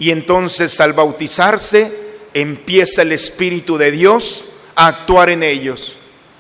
Y 0.01 0.11
entonces 0.11 0.81
al 0.81 0.93
bautizarse, 0.93 1.93
empieza 2.35 3.03
el 3.03 3.13
Espíritu 3.13 3.79
de 3.79 3.93
Dios 3.93 4.57
a 4.75 4.89
actuar 4.89 5.31
en 5.31 5.45
ellos. 5.45 5.96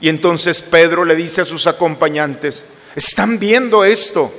Y 0.06 0.08
entonces 0.08 0.62
Pedro 0.62 1.04
le 1.04 1.16
dice 1.16 1.40
a 1.40 1.44
sus 1.44 1.66
acompañantes, 1.66 2.64
¿están 2.94 3.40
viendo 3.40 3.82
esto? 3.82 4.30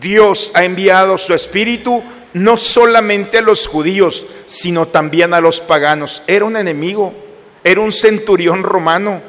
Dios 0.00 0.50
ha 0.54 0.64
enviado 0.64 1.18
su 1.18 1.34
Espíritu 1.34 2.02
no 2.32 2.56
solamente 2.56 3.38
a 3.38 3.42
los 3.42 3.68
judíos, 3.68 4.26
sino 4.48 4.88
también 4.88 5.32
a 5.32 5.40
los 5.40 5.60
paganos. 5.60 6.22
Era 6.26 6.46
un 6.46 6.56
enemigo, 6.56 7.14
era 7.62 7.80
un 7.80 7.92
centurión 7.92 8.64
romano, 8.64 9.22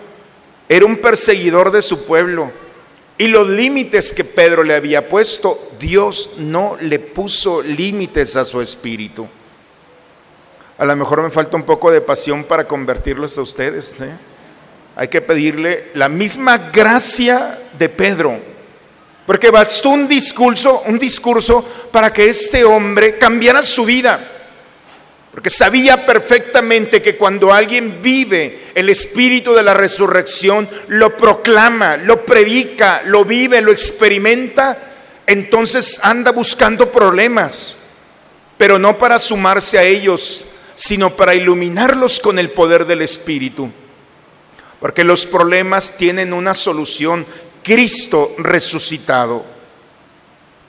era 0.67 0.87
un 0.87 0.97
perseguidor 0.97 1.69
de 1.69 1.83
su 1.83 2.03
pueblo. 2.07 2.51
Y 3.19 3.27
los 3.27 3.47
límites 3.47 4.11
que 4.11 4.23
Pedro 4.23 4.63
le 4.63 4.73
había 4.73 5.07
puesto, 5.07 5.55
Dios 5.79 6.37
no 6.39 6.77
le 6.81 6.97
puso 6.97 7.61
límites 7.61 8.35
a 8.35 8.43
su 8.43 8.59
espíritu. 8.59 9.27
A 10.79 10.85
lo 10.85 10.95
mejor 10.95 11.21
me 11.21 11.29
falta 11.29 11.55
un 11.55 11.63
poco 11.63 11.91
de 11.91 12.01
pasión 12.01 12.43
para 12.43 12.67
convertirlos 12.67 13.37
a 13.37 13.43
ustedes. 13.43 14.01
¿eh? 14.01 14.34
Hay 14.95 15.09
que 15.09 15.21
pedirle 15.21 15.91
la 15.93 16.07
misma 16.07 16.57
gracia 16.71 17.59
de 17.77 17.89
Pedro. 17.89 18.39
Porque 19.25 19.49
bastó 19.49 19.89
un 19.89 20.07
discurso, 20.07 20.83
un 20.85 20.99
discurso 20.99 21.63
para 21.91 22.13
que 22.13 22.27
este 22.27 22.63
hombre 22.63 23.17
cambiara 23.17 23.61
su 23.61 23.83
vida. 23.83 24.19
Porque 25.31 25.49
sabía 25.49 26.05
perfectamente 26.05 27.01
que 27.01 27.17
cuando 27.17 27.51
alguien 27.51 28.01
vive 28.01 28.71
el 28.73 28.89
espíritu 28.89 29.53
de 29.53 29.63
la 29.63 29.73
resurrección, 29.73 30.69
lo 30.87 31.17
proclama, 31.17 31.97
lo 31.97 32.23
predica, 32.23 33.01
lo 33.05 33.25
vive, 33.25 33.61
lo 33.61 33.73
experimenta, 33.73 34.77
entonces 35.27 35.99
anda 36.03 36.31
buscando 36.31 36.89
problemas, 36.89 37.75
pero 38.57 38.79
no 38.79 38.97
para 38.97 39.19
sumarse 39.19 39.77
a 39.77 39.83
ellos, 39.83 40.45
sino 40.77 41.09
para 41.09 41.35
iluminarlos 41.35 42.21
con 42.21 42.39
el 42.39 42.49
poder 42.49 42.85
del 42.85 43.01
espíritu. 43.01 43.69
Porque 44.85 45.03
los 45.03 45.25
problemas 45.25 45.97
tienen 45.97 46.31
una 46.31 46.53
solución, 46.53 47.25
Cristo 47.63 48.29
resucitado. 48.37 49.43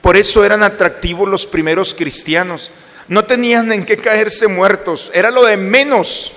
Por 0.01 0.17
eso 0.17 0.43
eran 0.43 0.63
atractivos 0.63 1.29
los 1.29 1.45
primeros 1.45 1.93
cristianos 1.93 2.71
no 3.09 3.25
tenían 3.25 3.71
en 3.71 3.85
qué 3.85 3.95
caerse 3.95 4.47
muertos, 4.47 5.11
era 5.13 5.29
lo 5.29 5.45
de 5.45 5.55
menos, 5.55 6.31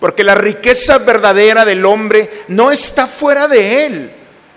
porque 0.00 0.24
la 0.24 0.34
riqueza 0.34 0.98
verdadera 0.98 1.64
del 1.64 1.86
hombre 1.86 2.28
no 2.48 2.72
está 2.72 3.06
fuera 3.06 3.46
de 3.46 3.86
él. 3.86 4.10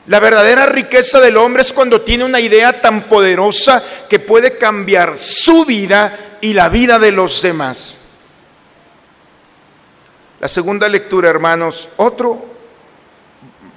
La 0.08 0.20
verdadera 0.20 0.66
riqueza 0.66 1.20
del 1.20 1.38
hombre 1.38 1.62
es 1.62 1.72
cuando 1.72 2.02
tiene 2.02 2.24
una 2.24 2.40
idea 2.40 2.82
tan 2.82 3.04
poderosa 3.04 3.84
que 4.10 4.18
puede 4.18 4.58
cambiar 4.58 5.20
su 5.20 5.66
vida 5.66 6.18
y 6.42 6.54
la 6.54 6.70
vida 6.70 6.98
de 6.98 7.12
los 7.12 7.44
demás. 7.44 7.98
La 10.40 10.48
segunda 10.48 10.90
lectura, 10.90 11.30
hermanos, 11.30 11.90
otro, 11.98 12.55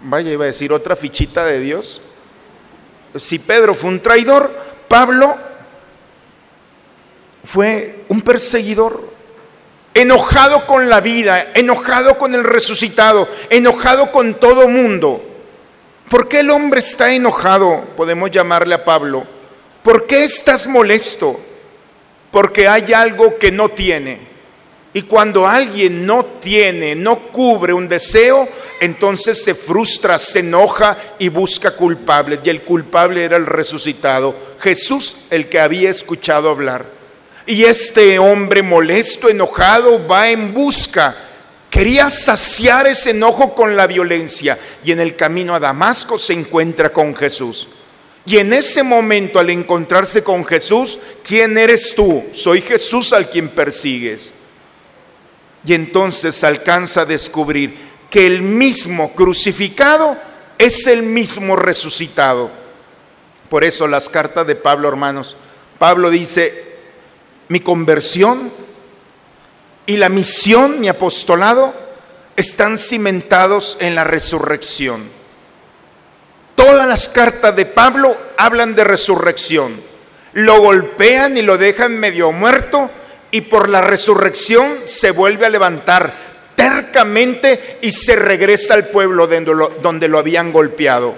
vaya, 0.02 0.30
iba 0.30 0.44
a 0.44 0.48
decir 0.48 0.72
otra 0.72 0.96
fichita 0.96 1.44
de 1.44 1.60
Dios. 1.60 2.00
Si 3.16 3.38
Pedro 3.38 3.74
fue 3.74 3.90
un 3.90 4.00
traidor, 4.00 4.50
Pablo 4.88 5.36
fue 7.44 8.04
un 8.08 8.20
perseguidor, 8.22 9.12
enojado 9.94 10.66
con 10.66 10.88
la 10.88 11.00
vida, 11.00 11.48
enojado 11.54 12.18
con 12.18 12.34
el 12.34 12.44
resucitado, 12.44 13.28
enojado 13.50 14.12
con 14.12 14.34
todo 14.34 14.68
mundo. 14.68 15.24
¿Por 16.10 16.28
qué 16.28 16.40
el 16.40 16.50
hombre 16.50 16.80
está 16.80 17.12
enojado? 17.12 17.82
Podemos 17.96 18.30
llamarle 18.30 18.74
a 18.74 18.84
Pablo. 18.84 19.26
¿Por 19.82 20.06
qué 20.06 20.24
estás 20.24 20.66
molesto? 20.66 21.38
Porque 22.30 22.68
hay 22.68 22.92
algo 22.92 23.38
que 23.38 23.50
no 23.50 23.70
tiene. 23.70 24.27
Y 24.98 25.02
cuando 25.02 25.46
alguien 25.46 26.04
no 26.04 26.24
tiene, 26.24 26.96
no 26.96 27.30
cubre 27.30 27.72
un 27.72 27.86
deseo, 27.86 28.48
entonces 28.80 29.44
se 29.44 29.54
frustra, 29.54 30.18
se 30.18 30.40
enoja 30.40 30.96
y 31.20 31.28
busca 31.28 31.70
culpables. 31.70 32.40
Y 32.42 32.50
el 32.50 32.62
culpable 32.62 33.22
era 33.22 33.36
el 33.36 33.46
resucitado, 33.46 34.34
Jesús, 34.58 35.26
el 35.30 35.48
que 35.48 35.60
había 35.60 35.88
escuchado 35.88 36.50
hablar. 36.50 36.84
Y 37.46 37.62
este 37.62 38.18
hombre 38.18 38.60
molesto, 38.60 39.28
enojado, 39.28 40.04
va 40.08 40.30
en 40.30 40.52
busca. 40.52 41.14
Quería 41.70 42.10
saciar 42.10 42.88
ese 42.88 43.10
enojo 43.10 43.54
con 43.54 43.76
la 43.76 43.86
violencia 43.86 44.58
y 44.82 44.90
en 44.90 44.98
el 44.98 45.14
camino 45.14 45.54
a 45.54 45.60
Damasco 45.60 46.18
se 46.18 46.32
encuentra 46.32 46.92
con 46.92 47.14
Jesús. 47.14 47.68
Y 48.26 48.38
en 48.38 48.52
ese 48.52 48.82
momento 48.82 49.38
al 49.38 49.50
encontrarse 49.50 50.24
con 50.24 50.44
Jesús, 50.44 50.98
¿quién 51.22 51.56
eres 51.56 51.94
tú? 51.94 52.24
Soy 52.34 52.62
Jesús 52.62 53.12
al 53.12 53.30
quien 53.30 53.48
persigues. 53.48 54.32
Y 55.64 55.74
entonces 55.74 56.42
alcanza 56.44 57.02
a 57.02 57.06
descubrir 57.06 57.76
que 58.10 58.26
el 58.26 58.42
mismo 58.42 59.12
crucificado 59.12 60.16
es 60.56 60.86
el 60.86 61.02
mismo 61.02 61.56
resucitado. 61.56 62.50
Por 63.48 63.64
eso 63.64 63.86
las 63.86 64.08
cartas 64.08 64.46
de 64.46 64.54
Pablo, 64.54 64.88
hermanos, 64.88 65.36
Pablo 65.78 66.10
dice, 66.10 66.76
mi 67.48 67.60
conversión 67.60 68.50
y 69.86 69.96
la 69.96 70.08
misión, 70.08 70.80
mi 70.80 70.88
apostolado, 70.88 71.72
están 72.36 72.78
cimentados 72.78 73.78
en 73.80 73.94
la 73.94 74.04
resurrección. 74.04 75.02
Todas 76.54 76.86
las 76.86 77.08
cartas 77.08 77.54
de 77.56 77.66
Pablo 77.66 78.16
hablan 78.36 78.74
de 78.74 78.84
resurrección. 78.84 79.74
Lo 80.34 80.60
golpean 80.60 81.38
y 81.38 81.42
lo 81.42 81.56
dejan 81.56 81.98
medio 81.98 82.32
muerto 82.32 82.90
y 83.30 83.42
por 83.42 83.68
la 83.68 83.80
resurrección 83.80 84.66
se 84.86 85.10
vuelve 85.10 85.46
a 85.46 85.50
levantar 85.50 86.12
tercamente 86.58 87.78
y 87.82 87.92
se 87.92 88.16
regresa 88.16 88.74
al 88.74 88.88
pueblo 88.88 89.28
donde 89.28 90.08
lo, 90.08 90.18
habían 90.18 90.52
golpeado. 90.52 91.14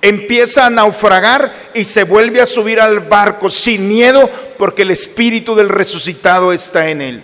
Empieza 0.00 0.66
a 0.66 0.70
naufragar 0.70 1.52
y 1.74 1.84
se 1.84 2.04
vuelve 2.04 2.40
a 2.40 2.46
subir 2.46 2.80
al 2.80 3.00
barco 3.00 3.50
sin 3.50 3.88
miedo 3.88 4.28
porque 4.58 4.82
el 4.82 4.90
espíritu 4.90 5.54
del 5.54 5.68
resucitado 5.68 6.52
está 6.52 6.88
en 6.88 7.02
él. 7.02 7.22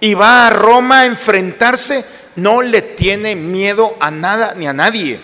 Y 0.00 0.14
va 0.14 0.46
a 0.46 0.50
Roma 0.50 1.00
a 1.00 1.06
enfrentarse, 1.06 2.04
no 2.36 2.62
le 2.62 2.82
tiene 2.82 3.34
miedo 3.34 3.96
a 3.98 4.10
nada 4.10 4.54
ni 4.56 4.66
a 4.68 4.72
nadie. 4.72 5.18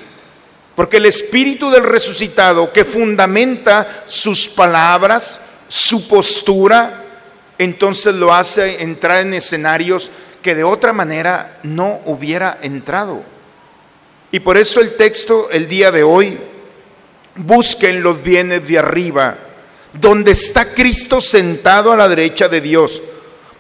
Porque 0.74 0.96
el 0.96 1.06
espíritu 1.06 1.70
del 1.70 1.84
resucitado 1.84 2.72
que 2.72 2.84
fundamenta 2.84 4.04
sus 4.06 4.48
palabras, 4.48 5.50
su 5.68 6.08
postura, 6.08 7.01
entonces 7.62 8.14
lo 8.14 8.32
hace 8.32 8.82
entrar 8.82 9.20
en 9.20 9.34
escenarios 9.34 10.10
que 10.42 10.54
de 10.54 10.64
otra 10.64 10.92
manera 10.92 11.58
no 11.62 12.00
hubiera 12.06 12.58
entrado. 12.62 13.22
Y 14.30 14.40
por 14.40 14.56
eso 14.56 14.80
el 14.80 14.96
texto 14.96 15.50
el 15.50 15.68
día 15.68 15.90
de 15.90 16.02
hoy, 16.02 16.38
busquen 17.36 18.02
los 18.02 18.22
bienes 18.22 18.66
de 18.66 18.78
arriba 18.78 19.38
donde 19.92 20.32
está 20.32 20.64
Cristo 20.74 21.20
sentado 21.20 21.92
a 21.92 21.96
la 21.96 22.08
derecha 22.08 22.48
de 22.48 22.60
Dios. 22.60 23.02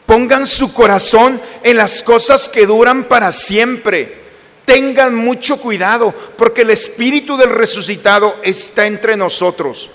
Pongan 0.06 0.46
su 0.46 0.72
corazón 0.74 1.40
en 1.62 1.76
las 1.76 2.02
cosas 2.02 2.48
que 2.48 2.66
duran 2.66 3.04
para 3.04 3.32
siempre. 3.32 4.20
Tengan 4.64 5.14
mucho 5.14 5.58
cuidado 5.58 6.14
porque 6.36 6.62
el 6.62 6.70
Espíritu 6.70 7.36
del 7.36 7.50
resucitado 7.50 8.36
está 8.42 8.86
entre 8.86 9.16
nosotros. 9.16 9.90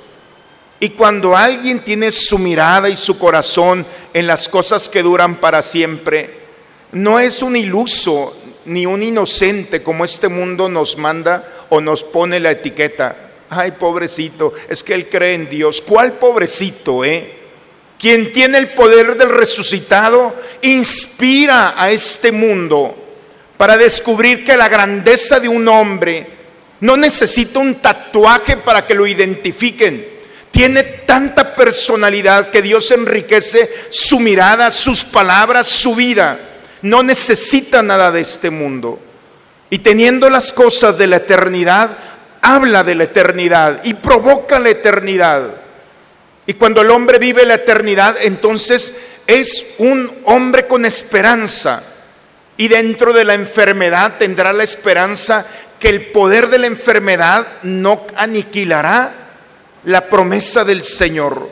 Y 0.79 0.89
cuando 0.89 1.35
alguien 1.35 1.79
tiene 1.79 2.11
su 2.11 2.37
mirada 2.39 2.89
y 2.89 2.97
su 2.97 3.17
corazón 3.17 3.85
en 4.13 4.27
las 4.27 4.47
cosas 4.47 4.89
que 4.89 5.03
duran 5.03 5.35
para 5.35 5.61
siempre, 5.61 6.29
no 6.91 7.19
es 7.19 7.41
un 7.41 7.55
iluso 7.55 8.35
ni 8.65 8.85
un 8.85 9.01
inocente 9.01 9.81
como 9.81 10.05
este 10.05 10.27
mundo 10.27 10.69
nos 10.69 10.97
manda 10.97 11.47
o 11.69 11.81
nos 11.81 12.03
pone 12.03 12.39
la 12.39 12.51
etiqueta 12.51 13.27
Ay, 13.49 13.71
pobrecito, 13.71 14.53
es 14.67 14.83
que 14.83 14.93
él 14.93 15.07
cree 15.07 15.33
en 15.35 15.49
Dios. 15.49 15.81
¿Cuál 15.81 16.13
pobrecito, 16.13 17.05
eh? 17.05 17.33
Quien 17.97 18.31
tiene 18.33 18.57
el 18.57 18.69
poder 18.69 19.15
del 19.17 19.29
resucitado 19.29 20.35
inspira 20.61 21.81
a 21.81 21.89
este 21.89 22.31
mundo 22.31 22.95
para 23.57 23.77
descubrir 23.77 24.45
que 24.45 24.57
la 24.57 24.69
grandeza 24.69 25.39
de 25.39 25.47
un 25.47 25.67
hombre 25.67 26.27
no 26.81 26.95
necesita 26.95 27.57
un 27.59 27.75
tatuaje 27.75 28.57
para 28.57 28.85
que 28.85 28.93
lo 28.93 29.07
identifiquen. 29.07 30.16
Tiene 30.57 30.81
tanta 30.81 31.53
personalidad 31.53 32.49
que 32.49 32.63
Dios 32.63 32.89
enriquece 32.89 33.69
su 33.91 34.19
mirada, 34.19 34.71
sus 34.71 35.03
palabras, 35.03 35.67
su 35.67 35.93
vida. 35.93 36.39
No 36.81 37.03
necesita 37.03 37.83
nada 37.83 38.09
de 38.09 38.21
este 38.21 38.49
mundo. 38.49 38.99
Y 39.69 39.77
teniendo 39.77 40.31
las 40.31 40.51
cosas 40.53 40.97
de 40.97 41.05
la 41.05 41.17
eternidad, 41.17 41.91
habla 42.41 42.83
de 42.83 42.95
la 42.95 43.03
eternidad 43.03 43.81
y 43.83 43.93
provoca 43.93 44.57
la 44.57 44.69
eternidad. 44.69 45.43
Y 46.47 46.53
cuando 46.53 46.81
el 46.81 46.89
hombre 46.89 47.19
vive 47.19 47.45
la 47.45 47.53
eternidad, 47.53 48.15
entonces 48.23 49.19
es 49.27 49.75
un 49.77 50.11
hombre 50.25 50.65
con 50.65 50.85
esperanza. 50.85 51.83
Y 52.57 52.67
dentro 52.67 53.13
de 53.13 53.25
la 53.25 53.35
enfermedad 53.35 54.13
tendrá 54.17 54.53
la 54.53 54.63
esperanza 54.63 55.45
que 55.79 55.89
el 55.89 56.07
poder 56.07 56.49
de 56.49 56.57
la 56.57 56.65
enfermedad 56.65 57.45
no 57.61 58.07
aniquilará 58.15 59.26
la 59.83 60.09
promesa 60.09 60.63
del 60.63 60.83
Señor, 60.83 61.47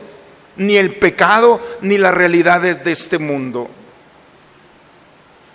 ni 0.56 0.76
el 0.76 0.94
pecado, 0.94 1.60
ni 1.82 1.98
las 1.98 2.14
realidades 2.14 2.84
de 2.84 2.92
este 2.92 3.18
mundo. 3.18 3.68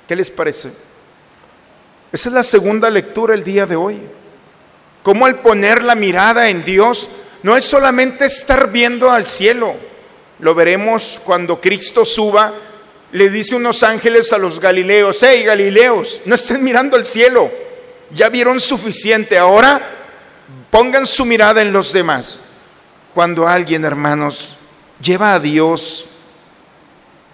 ¿Qué 0.07 0.15
les 0.15 0.29
parece? 0.29 0.69
Esa 2.11 2.29
es 2.29 2.35
la 2.35 2.43
segunda 2.43 2.89
lectura 2.89 3.33
el 3.33 3.43
día 3.43 3.65
de 3.65 3.75
hoy. 3.75 4.01
Cómo 5.03 5.25
al 5.25 5.39
poner 5.39 5.83
la 5.83 5.95
mirada 5.95 6.49
en 6.49 6.63
Dios 6.65 7.09
no 7.43 7.55
es 7.57 7.65
solamente 7.65 8.25
estar 8.25 8.71
viendo 8.71 9.09
al 9.09 9.27
cielo. 9.27 9.73
Lo 10.39 10.53
veremos 10.53 11.21
cuando 11.23 11.61
Cristo 11.61 12.05
suba. 12.05 12.51
Le 13.13 13.29
dice 13.29 13.55
unos 13.55 13.83
ángeles 13.83 14.31
a 14.33 14.37
los 14.37 14.59
galileos, 14.59 15.19
hey 15.21 15.43
galileos, 15.43 16.21
no 16.25 16.35
estén 16.35 16.63
mirando 16.63 16.97
al 16.97 17.05
cielo. 17.05 17.49
Ya 18.13 18.29
vieron 18.29 18.59
suficiente. 18.59 19.37
Ahora 19.37 19.81
pongan 20.69 21.05
su 21.05 21.25
mirada 21.25 21.61
en 21.61 21.73
los 21.73 21.93
demás. 21.93 22.41
Cuando 23.13 23.47
alguien, 23.47 23.83
hermanos, 23.83 24.55
lleva 25.01 25.33
a 25.33 25.39
Dios 25.39 26.07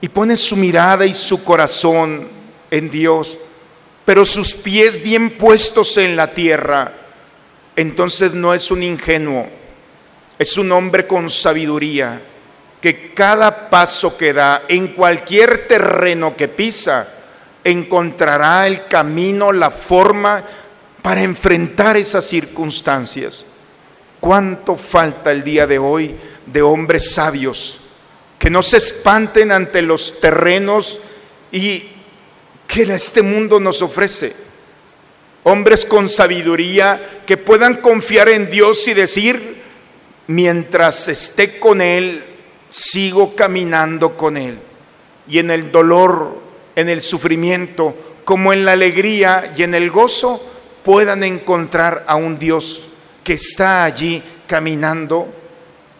y 0.02 0.10
pone 0.10 0.36
su 0.38 0.56
mirada 0.56 1.06
y 1.06 1.14
su 1.14 1.44
corazón 1.44 2.28
en 2.72 2.90
Dios, 2.90 3.38
pero 4.06 4.26
sus 4.26 4.54
pies 4.54 5.02
bien 5.04 5.32
puestos 5.32 5.98
en 5.98 6.16
la 6.16 6.28
tierra, 6.28 6.94
entonces 7.76 8.34
no 8.34 8.54
es 8.54 8.72
un 8.72 8.82
ingenuo, 8.82 9.48
es 10.40 10.58
un 10.58 10.72
hombre 10.72 11.06
con 11.06 11.30
sabiduría, 11.30 12.22
que 12.82 13.14
cada 13.14 13.70
paso 13.70 14.18
que 14.18 14.34
da 14.34 14.64
en 14.68 14.90
cualquier 14.90 15.68
terreno 15.68 16.36
que 16.36 16.48
pisa, 16.48 17.08
encontrará 17.64 18.66
el 18.66 18.88
camino, 18.88 19.52
la 19.52 19.72
forma 19.72 20.44
para 21.02 21.22
enfrentar 21.22 21.98
esas 21.98 22.26
circunstancias. 22.26 23.44
¿Cuánto 24.20 24.76
falta 24.76 25.32
el 25.32 25.44
día 25.44 25.68
de 25.68 25.80
hoy 25.80 26.16
de 26.46 26.62
hombres 26.62 27.12
sabios 27.12 27.80
que 28.40 28.50
no 28.50 28.62
se 28.62 28.78
espanten 28.78 29.52
ante 29.52 29.82
los 29.82 30.20
terrenos 30.20 31.00
y 31.52 31.84
que 32.68 32.84
este 32.84 33.22
mundo 33.22 33.60
nos 33.60 33.82
ofrece? 33.82 34.48
hombres 35.50 35.86
con 35.86 36.10
sabiduría 36.10 37.00
que 37.26 37.38
puedan 37.38 37.76
confiar 37.76 38.28
en 38.28 38.52
Dios 38.52 38.86
y 38.90 38.94
decir, 38.94 39.62
mientras 40.28 41.08
esté 41.08 41.58
con 41.58 41.80
Él, 41.80 42.22
sigo 42.70 43.34
caminando 43.34 44.18
con 44.18 44.36
Él. 44.36 44.60
Y 45.26 45.40
en 45.40 45.50
el 45.52 45.72
dolor, 45.72 46.38
en 46.76 46.90
el 46.90 47.02
sufrimiento, 47.02 47.96
como 48.26 48.52
en 48.52 48.66
la 48.66 48.74
alegría 48.74 49.54
y 49.58 49.64
en 49.64 49.74
el 49.74 49.90
gozo, 49.90 50.38
puedan 50.84 51.24
encontrar 51.24 52.04
a 52.08 52.18
un 52.18 52.38
Dios 52.38 52.87
que 53.28 53.34
está 53.34 53.84
allí 53.84 54.24
caminando, 54.48 55.28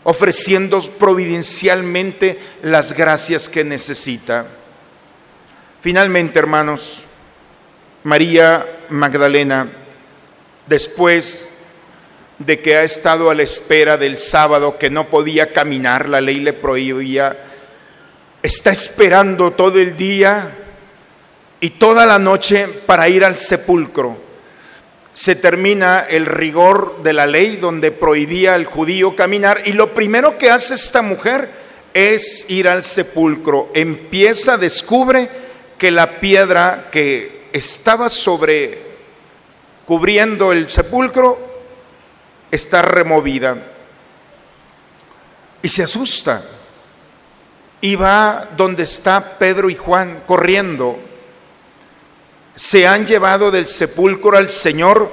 ofreciendo 0.06 0.82
providencialmente 0.82 2.40
las 2.62 2.94
gracias 2.94 3.50
que 3.50 3.66
necesita. 3.66 4.46
Finalmente, 5.82 6.40
hermanos, 6.40 7.00
María 8.06 8.66
Magdalena, 8.88 9.68
después 10.68 11.64
de 12.40 12.62
que 12.62 12.78
ha 12.78 12.84
estado 12.84 13.30
a 13.30 13.36
la 13.36 13.44
espera 13.44 13.98
del 13.98 14.18
sábado 14.18 14.78
que 14.78 14.90
no 14.90 15.08
podía 15.08 15.52
caminar, 15.52 16.08
la 16.08 16.22
ley 16.22 16.40
le 16.40 16.54
prohibía, 16.54 17.38
está 18.42 18.72
esperando 18.72 19.52
todo 19.52 19.80
el 19.80 19.98
día 19.98 20.50
y 21.60 21.72
toda 21.72 22.06
la 22.06 22.20
noche 22.20 22.70
para 22.86 23.10
ir 23.10 23.26
al 23.26 23.38
sepulcro. 23.38 24.27
Se 25.18 25.36
termina 25.36 26.02
el 26.02 26.28
rigor 26.28 27.02
de 27.02 27.12
la 27.12 27.26
ley 27.26 27.56
donde 27.56 27.92
prohibía 27.92 28.54
al 28.54 28.66
judío 28.66 29.16
caminar 29.16 29.64
y 29.66 29.74
lo 29.74 29.96
primero 29.96 30.38
que 30.38 30.52
hace 30.52 30.76
esta 30.76 31.02
mujer 31.02 31.50
es 31.92 32.52
ir 32.52 32.68
al 32.68 32.84
sepulcro. 32.84 33.72
Empieza, 33.74 34.58
descubre 34.58 35.28
que 35.80 35.90
la 35.90 36.20
piedra 36.20 36.90
que 36.92 37.48
estaba 37.52 38.12
sobre, 38.12 38.78
cubriendo 39.88 40.52
el 40.52 40.70
sepulcro, 40.70 41.40
está 42.52 42.84
removida. 42.84 43.58
Y 45.64 45.70
se 45.70 45.82
asusta. 45.82 46.44
Y 47.82 47.96
va 47.96 48.50
donde 48.56 48.84
está 48.84 49.40
Pedro 49.40 49.72
y 49.72 49.76
Juan 49.76 50.22
corriendo. 50.28 51.07
Se 52.58 52.86
han 52.86 53.08
llevado 53.08 53.52
del 53.52 53.70
sepulcro 53.70 54.38
al 54.38 54.52
Señor 54.52 55.10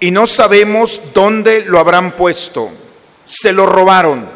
y 0.00 0.10
no 0.10 0.26
sabemos 0.26 1.12
dónde 1.14 1.60
lo 1.60 1.78
habrán 1.78 2.16
puesto. 2.16 2.68
Se 3.24 3.52
lo 3.52 3.66
robaron. 3.66 4.28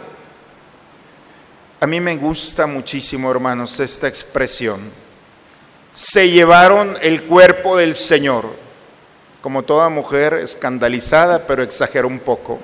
A 1.81 1.87
mí 1.89 1.99
me 1.99 2.17
gusta 2.17 2.69
muchísimo, 2.69 3.29
hermanos, 3.29 3.81
esta 3.81 4.07
expresión 4.07 5.01
se 5.95 6.31
llevaron 6.31 6.97
el 7.03 7.25
cuerpo 7.25 7.77
del 7.77 7.95
Señor. 7.95 8.47
Como 9.41 9.65
toda 9.65 9.89
mujer 9.89 10.35
escandalizada, 10.35 11.47
pero 11.47 11.63
exageró 11.63 12.09
un 12.09 12.21
poco. 12.21 12.59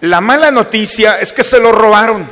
La 0.00 0.20
mala 0.20 0.50
noticia 0.50 1.18
es 1.20 1.32
que 1.32 1.44
se 1.44 1.60
lo 1.60 1.72
robaron. 1.72 2.26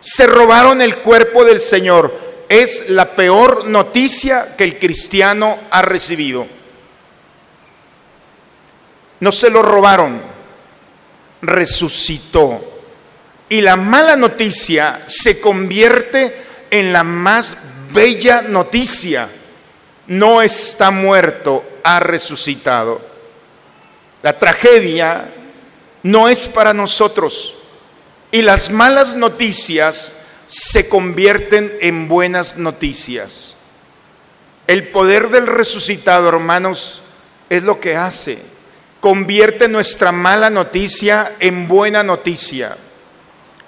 Se 0.00 0.26
robaron 0.26 0.80
el 0.82 0.96
cuerpo 0.96 1.44
del 1.44 1.60
Señor. 1.60 2.12
Es 2.48 2.90
la 2.90 3.06
peor 3.10 3.66
noticia 3.66 4.56
que 4.56 4.64
el 4.64 4.78
cristiano 4.78 5.58
ha 5.70 5.82
recibido. 5.82 6.46
No 9.20 9.32
se 9.32 9.50
lo 9.50 9.62
robaron, 9.62 10.20
resucitó. 11.42 12.72
Y 13.48 13.60
la 13.60 13.76
mala 13.76 14.16
noticia 14.16 15.00
se 15.06 15.40
convierte 15.40 16.34
en 16.70 16.92
la 16.92 17.04
más 17.04 17.74
bella 17.92 18.42
noticia, 18.42 19.28
no 20.08 20.42
está 20.42 20.90
muerto, 20.90 21.64
ha 21.84 22.00
resucitado. 22.00 23.00
La 24.22 24.38
tragedia 24.38 25.28
no 26.02 26.28
es 26.28 26.46
para 26.46 26.74
nosotros 26.74 27.54
y 28.30 28.42
las 28.42 28.70
malas 28.70 29.14
noticias 29.14 30.23
se 30.48 30.88
convierten 30.88 31.76
en 31.80 32.08
buenas 32.08 32.58
noticias. 32.58 33.54
El 34.66 34.88
poder 34.88 35.28
del 35.28 35.46
resucitado, 35.46 36.28
hermanos, 36.28 37.02
es 37.50 37.62
lo 37.62 37.80
que 37.80 37.96
hace. 37.96 38.38
Convierte 39.00 39.68
nuestra 39.68 40.12
mala 40.12 40.48
noticia 40.48 41.30
en 41.40 41.68
buena 41.68 42.02
noticia. 42.02 42.76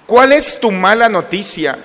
¿Cuál 0.07 0.33
es 0.33 0.59
tu 0.59 0.71
mala 0.71 1.09
noticia? 1.09 1.77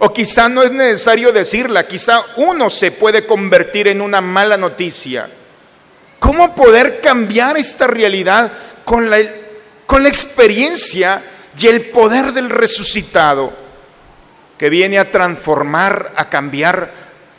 O 0.00 0.12
quizá 0.12 0.48
no 0.48 0.62
es 0.62 0.72
necesario 0.72 1.32
decirla, 1.32 1.86
quizá 1.86 2.20
uno 2.36 2.70
se 2.70 2.90
puede 2.90 3.26
convertir 3.26 3.88
en 3.88 4.00
una 4.00 4.20
mala 4.20 4.56
noticia. 4.56 5.28
¿Cómo 6.18 6.54
poder 6.54 7.00
cambiar 7.00 7.56
esta 7.56 7.86
realidad 7.86 8.50
con 8.84 9.10
la, 9.10 9.18
con 9.86 10.02
la 10.02 10.08
experiencia 10.08 11.22
y 11.58 11.66
el 11.66 11.90
poder 11.90 12.32
del 12.32 12.50
resucitado 12.50 13.67
que 14.58 14.68
viene 14.68 14.98
a 14.98 15.10
transformar, 15.10 16.12
a 16.16 16.28
cambiar 16.28 16.90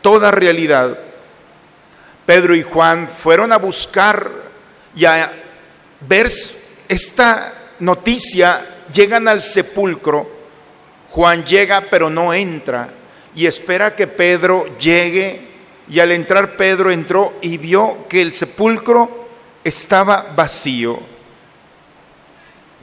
toda 0.01 0.32
realidad? 0.32 0.97
Pedro 2.25 2.55
y 2.55 2.63
Juan 2.63 3.08
fueron 3.08 3.51
a 3.51 3.58
buscar 3.58 4.29
y 4.95 5.05
a 5.05 5.32
ver 6.01 6.32
esta 6.88 7.53
noticia, 7.79 8.60
llegan 8.93 9.27
al 9.27 9.41
sepulcro 9.41 10.39
Juan 11.12 11.43
llega 11.43 11.82
pero 11.89 12.10
no 12.10 12.34
entra 12.34 12.89
y 13.36 13.45
espera 13.45 13.95
que 13.95 14.08
Pedro 14.08 14.77
llegue 14.77 15.47
y 15.89 15.99
al 15.99 16.12
entrar 16.12 16.55
Pedro 16.55 16.91
entró 16.91 17.34
y 17.41 17.58
vio 17.58 18.08
que 18.08 18.21
el 18.21 18.34
sepulcro 18.34 19.27
estaba 19.63 20.34
vacío. 20.36 20.99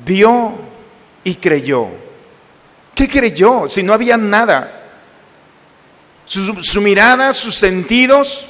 Vio 0.05 0.55
y 1.23 1.37
creyó. 1.37 1.89
¿Qué 2.97 3.07
creyó 3.07 3.69
si 3.69 3.83
no 3.83 3.93
había 3.93 4.17
nada? 4.17 4.85
Su, 6.25 6.81
mirada, 6.81 7.35
sus 7.35 7.55
sentidos 7.55 8.47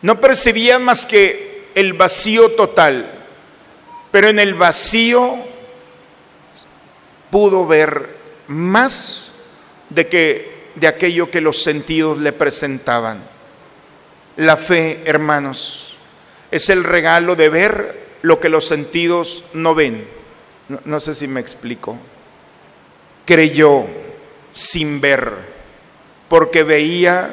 no 0.00 0.18
percibían 0.18 0.82
más 0.82 1.04
que 1.04 1.68
el 1.74 1.92
vacío 1.92 2.50
total. 2.52 3.08
Pero 4.10 4.28
en 4.28 4.38
el 4.38 4.54
vacío 4.54 5.36
pudo 7.30 7.66
ver 7.66 8.16
más 8.48 9.32
de 9.90 10.08
que 10.08 10.70
de 10.76 10.88
aquello 10.88 11.30
que 11.30 11.42
los 11.42 11.62
sentidos 11.62 12.16
le 12.18 12.32
presentaban. 12.32 13.22
La 14.38 14.56
fe, 14.56 15.02
hermanos, 15.04 15.98
es 16.50 16.70
el 16.70 16.84
regalo 16.84 17.36
de 17.36 17.50
ver 17.50 18.00
lo 18.22 18.40
que 18.40 18.48
los 18.48 18.66
sentidos 18.66 19.44
no 19.52 19.74
ven. 19.74 20.08
No 20.86 21.00
sé 21.00 21.14
si 21.14 21.28
me 21.28 21.40
explico. 21.40 21.98
Creyó 23.30 23.86
sin 24.50 25.00
ver, 25.00 25.30
porque 26.28 26.64
veía 26.64 27.30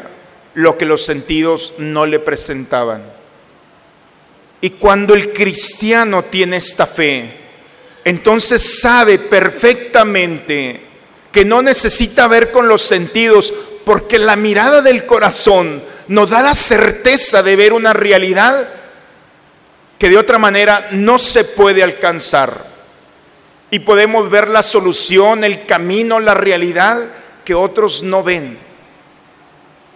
lo 0.53 0.77
que 0.77 0.85
los 0.85 1.03
sentidos 1.03 1.73
no 1.79 2.05
le 2.05 2.19
presentaban. 2.19 3.03
Y 4.61 4.69
cuando 4.69 5.15
el 5.15 5.33
cristiano 5.33 6.21
tiene 6.21 6.57
esta 6.57 6.85
fe, 6.85 7.31
entonces 8.05 8.61
sabe 8.61 9.17
perfectamente 9.17 10.81
que 11.31 11.43
no 11.43 11.63
necesita 11.63 12.27
ver 12.27 12.51
con 12.51 12.67
los 12.67 12.83
sentidos, 12.83 13.51
porque 13.83 14.19
la 14.19 14.35
mirada 14.35 14.83
del 14.83 15.07
corazón 15.07 15.81
nos 16.09 16.29
da 16.29 16.43
la 16.43 16.53
certeza 16.53 17.41
de 17.41 17.55
ver 17.55 17.73
una 17.73 17.93
realidad 17.93 18.69
que 19.97 20.09
de 20.09 20.17
otra 20.19 20.37
manera 20.37 20.89
no 20.91 21.17
se 21.17 21.43
puede 21.43 21.81
alcanzar. 21.81 22.66
Y 23.69 23.79
podemos 23.79 24.29
ver 24.29 24.47
la 24.47 24.63
solución, 24.63 25.43
el 25.43 25.65
camino, 25.65 26.19
la 26.19 26.33
realidad 26.33 26.99
que 27.43 27.53
otros 27.53 28.03
no 28.03 28.23
ven. 28.23 28.57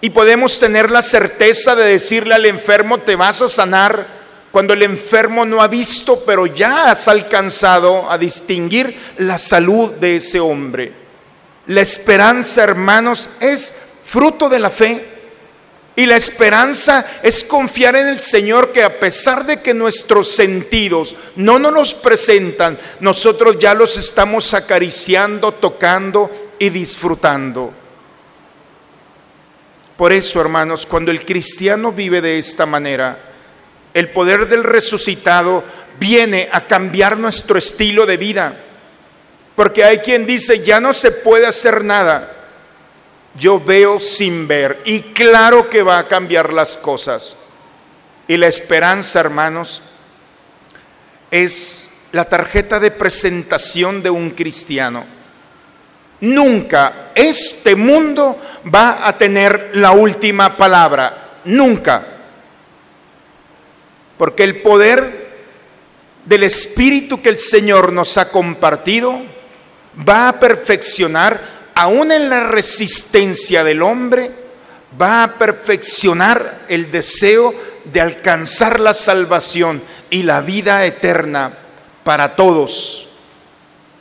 Y 0.02 0.10
podemos 0.10 0.60
tener 0.60 0.90
la 0.90 1.02
certeza 1.02 1.76
de 1.76 1.86
decirle 1.86 2.34
al 2.34 2.46
enfermo, 2.46 2.98
te 2.98 3.16
vas 3.16 3.42
a 3.42 3.50
sanar, 3.50 4.22
cuando 4.52 4.74
el 4.74 4.84
enfermo 4.84 5.46
no 5.46 5.62
ha 5.62 5.68
visto, 5.68 6.20
pero 6.26 6.46
ya 6.46 6.92
has 6.92 7.08
alcanzado 7.08 8.12
a 8.12 8.18
distinguir 8.18 8.94
la 9.18 9.38
salud 9.38 9.92
de 9.92 10.18
ese 10.18 10.40
hombre. 10.42 10.92
La 11.68 11.82
esperanza, 11.82 12.64
hermanos, 12.64 13.30
es 13.40 14.02
fruto 14.06 14.50
de 14.50 14.60
la 14.60 14.70
fe. 14.70 15.06
Y 16.02 16.08
la 16.08 16.16
esperanza 16.16 17.06
es 17.22 17.44
confiar 17.44 17.96
en 17.96 18.08
el 18.08 18.20
Señor 18.20 18.72
que 18.72 18.82
a 18.82 19.00
pesar 19.00 19.46
de 19.46 19.62
que 19.62 19.76
nuestros 19.76 20.30
sentidos 20.30 21.14
no 21.36 21.60
nos 21.60 21.74
los 21.74 21.94
presentan, 21.94 22.76
nosotros 23.02 23.60
ya 23.60 23.76
los 23.76 23.98
estamos 23.98 24.56
acariciando, 24.56 25.52
tocando 25.52 26.32
y 26.58 26.72
disfrutando. 26.72 27.72
Por 29.96 30.12
eso, 30.12 30.42
hermanos, 30.42 30.88
cuando 30.88 31.12
el 31.12 31.24
cristiano 31.24 31.92
vive 31.92 32.20
de 32.20 32.40
esta 32.40 32.66
manera, 32.66 33.20
el 33.94 34.10
poder 34.10 34.50
del 34.50 34.64
resucitado 34.64 35.64
viene 36.00 36.50
a 36.52 36.62
cambiar 36.62 37.20
nuestro 37.20 37.60
estilo 37.60 38.08
de 38.08 38.18
vida. 38.18 38.56
Porque 39.56 39.84
hay 39.84 40.00
quien 40.00 40.26
dice, 40.26 40.66
ya 40.66 40.80
no 40.80 40.94
se 40.94 41.12
puede 41.12 41.46
hacer 41.46 41.84
nada 41.84 42.41
yo 43.36 43.60
veo 43.60 44.00
sin 44.00 44.48
ver 44.48 44.82
y 44.86 45.02
claro 45.14 45.70
que 45.70 45.84
va 45.84 46.00
a 46.00 46.08
cambiar 46.08 46.52
las 46.54 46.78
cosas. 46.78 47.36
Y 48.28 48.38
la 48.38 48.48
esperanza, 48.48 49.20
hermanos, 49.20 49.82
es 51.30 51.92
la 52.12 52.26
tarjeta 52.26 52.80
de 52.80 52.92
presentación 52.92 54.04
de 54.04 54.10
un 54.10 54.32
cristiano. 54.32 55.04
Nunca 56.22 57.12
este 57.16 57.76
mundo 57.76 58.40
va 58.74 59.08
a 59.08 59.18
tener 59.18 59.72
la 59.74 59.92
última 59.92 60.56
palabra, 60.56 61.40
nunca. 61.46 62.06
Porque 64.18 64.44
el 64.44 64.62
poder 64.62 65.32
del 66.26 66.44
Espíritu 66.44 67.22
que 67.22 67.30
el 67.30 67.40
Señor 67.40 67.92
nos 67.92 68.18
ha 68.18 68.30
compartido 68.32 69.20
va 70.08 70.30
a 70.30 70.40
perfeccionar 70.40 71.40
aún 71.76 72.12
en 72.12 72.30
la 72.30 72.42
resistencia 72.42 73.64
del 73.64 73.82
hombre, 73.82 74.32
va 75.00 75.24
a 75.24 75.34
perfeccionar 75.34 76.66
el 76.68 76.92
deseo 76.92 77.54
de 77.86 78.02
alcanzar 78.02 78.80
la 78.80 78.94
salvación 78.94 79.82
y 80.10 80.24
la 80.24 80.42
vida 80.42 80.86
eterna 80.86 81.54
para 82.04 82.36
todos. 82.36 83.08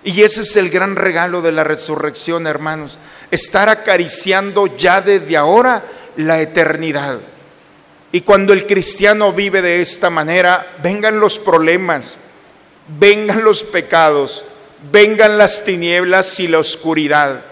Y 0.03 0.23
ese 0.23 0.43
es 0.43 0.57
el 0.57 0.71
gran 0.71 0.97
regalo 0.97 1.43
de 1.43 1.53
la 1.53 1.65
resurrección, 1.65 2.47
hermanos. 2.47 2.99
Estar 3.31 3.69
acariciando 3.69 4.67
ya 4.77 5.01
desde 5.01 5.37
ahora 5.37 5.83
la 6.17 6.41
eternidad. 6.41 7.19
Y 8.13 8.23
cuando 8.23 8.53
el 8.53 8.67
cristiano 8.67 9.33
vive 9.33 9.63
de 9.63 9.81
esta 9.81 10.11
manera, 10.11 10.67
vengan 10.83 11.21
los 11.21 11.39
problemas, 11.39 12.17
vengan 12.99 13.45
los 13.45 13.63
pecados, 13.63 14.45
vengan 14.91 15.39
las 15.39 15.65
tinieblas 15.65 16.41
y 16.41 16.49
la 16.49 16.59
oscuridad. 16.59 17.43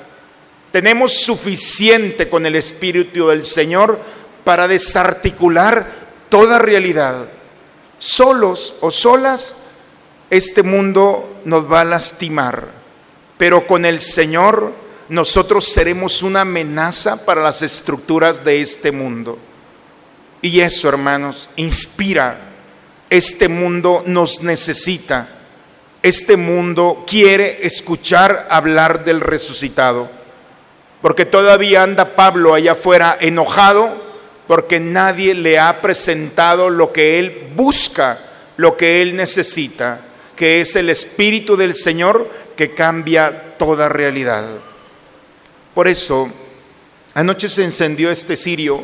Tenemos 0.73 1.13
suficiente 1.13 2.29
con 2.29 2.45
el 2.45 2.57
Espíritu 2.57 3.29
del 3.29 3.45
Señor 3.45 3.99
para 4.45 4.69
desarticular 4.69 5.87
toda 6.29 6.59
realidad. 6.59 7.27
Solos 7.99 8.77
o 8.81 8.91
solas, 8.91 9.55
este 10.31 10.63
mundo 10.63 11.41
nos 11.45 11.71
va 11.71 11.81
a 11.81 11.85
lastimar, 11.87 12.69
pero 13.39 13.67
con 13.67 13.85
el 13.85 14.01
Señor 14.01 14.73
nosotros 15.09 15.65
seremos 15.65 16.23
una 16.23 16.43
amenaza 16.43 17.25
para 17.25 17.43
las 17.43 17.63
estructuras 17.63 18.45
de 18.45 18.61
este 18.61 18.93
mundo. 18.93 19.39
Y 20.43 20.61
eso, 20.61 20.89
hermanos, 20.89 21.49
inspira. 21.57 22.39
Este 23.11 23.49
mundo 23.49 24.03
nos 24.07 24.43
necesita. 24.43 25.27
Este 26.03 26.37
mundo 26.37 27.05
quiere 27.07 27.67
escuchar 27.67 28.47
hablar 28.51 29.05
del 29.05 29.21
resucitado. 29.21 30.18
Porque 31.01 31.25
todavía 31.25 31.83
anda 31.83 32.17
Pablo 32.17 32.55
allá 32.55 32.73
afuera 32.73 33.17
enojado 33.21 34.09
porque 34.49 34.81
nadie 34.81 35.35
le 35.35 35.59
ha 35.59 35.81
presentado 35.81 36.71
lo 36.71 36.91
que 36.91 37.19
él 37.19 37.51
busca, 37.55 38.19
lo 38.57 38.77
que 38.77 39.03
él 39.03 39.15
necesita, 39.15 40.01
que 40.35 40.63
es 40.63 40.75
el 40.75 40.89
Espíritu 40.89 41.57
del 41.57 41.77
Señor 41.77 42.27
que 42.57 42.75
cambia 42.75 43.57
toda 43.59 43.91
realidad. 43.91 44.45
Por 45.75 45.87
eso, 45.87 46.31
anoche 47.15 47.49
se 47.51 47.63
encendió 47.63 48.11
este 48.11 48.37
cirio 48.37 48.83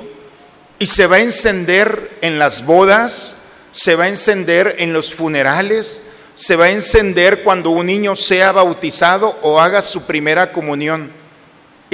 y 0.78 0.86
se 0.86 1.06
va 1.06 1.16
a 1.16 1.20
encender 1.20 2.18
en 2.20 2.38
las 2.38 2.66
bodas, 2.66 3.36
se 3.72 3.96
va 3.96 4.04
a 4.04 4.08
encender 4.08 4.76
en 4.78 4.92
los 4.92 5.14
funerales, 5.14 6.10
se 6.34 6.56
va 6.56 6.66
a 6.66 6.70
encender 6.70 7.42
cuando 7.42 7.70
un 7.70 7.86
niño 7.86 8.16
sea 8.16 8.52
bautizado 8.52 9.34
o 9.42 9.58
haga 9.58 9.80
su 9.80 10.06
primera 10.06 10.52
comunión 10.52 11.23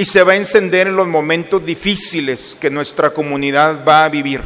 y 0.01 0.05
se 0.05 0.23
va 0.23 0.33
a 0.33 0.35
encender 0.35 0.87
en 0.87 0.95
los 0.95 1.05
momentos 1.05 1.63
difíciles 1.63 2.57
que 2.59 2.71
nuestra 2.71 3.11
comunidad 3.11 3.85
va 3.87 4.03
a 4.03 4.09
vivir. 4.09 4.41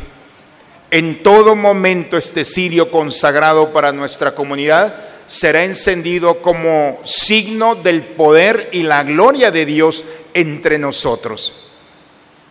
En 0.92 1.24
todo 1.24 1.56
momento 1.56 2.18
este 2.18 2.44
cirio 2.44 2.92
consagrado 2.92 3.72
para 3.72 3.94
nuestra 3.94 4.36
comunidad 4.36 4.94
será 5.28 5.64
encendido 5.64 6.42
como 6.42 7.00
signo 7.06 7.76
del 7.76 8.02
poder 8.04 8.68
y 8.74 8.84
la 8.84 9.04
gloria 9.04 9.50
de 9.50 9.66
Dios 9.66 10.04
entre 10.34 10.78
nosotros. 10.78 11.70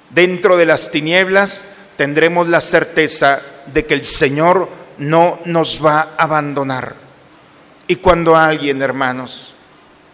Dentro 0.08 0.56
de 0.56 0.64
las 0.64 0.90
tinieblas 0.90 1.62
tendremos 1.98 2.48
la 2.48 2.62
certeza 2.62 3.38
de 3.66 3.84
que 3.84 3.92
el 3.92 4.06
Señor 4.06 4.66
no 4.96 5.40
nos 5.44 5.84
va 5.84 6.14
a 6.16 6.22
abandonar. 6.22 6.94
Y 7.86 7.96
cuando 7.96 8.34
alguien, 8.34 8.80
hermanos, 8.80 9.52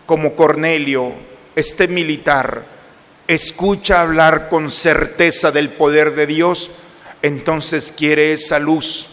como 0.07 0.35
Cornelio, 0.35 1.13
este 1.55 1.87
militar, 1.87 2.80
escucha 3.31 4.01
hablar 4.01 4.49
con 4.49 4.73
certeza 4.73 5.53
del 5.53 5.69
poder 5.69 6.17
de 6.17 6.27
Dios, 6.27 6.73
entonces 7.23 7.95
quiere 7.97 8.33
esa 8.33 8.59
luz, 8.59 9.07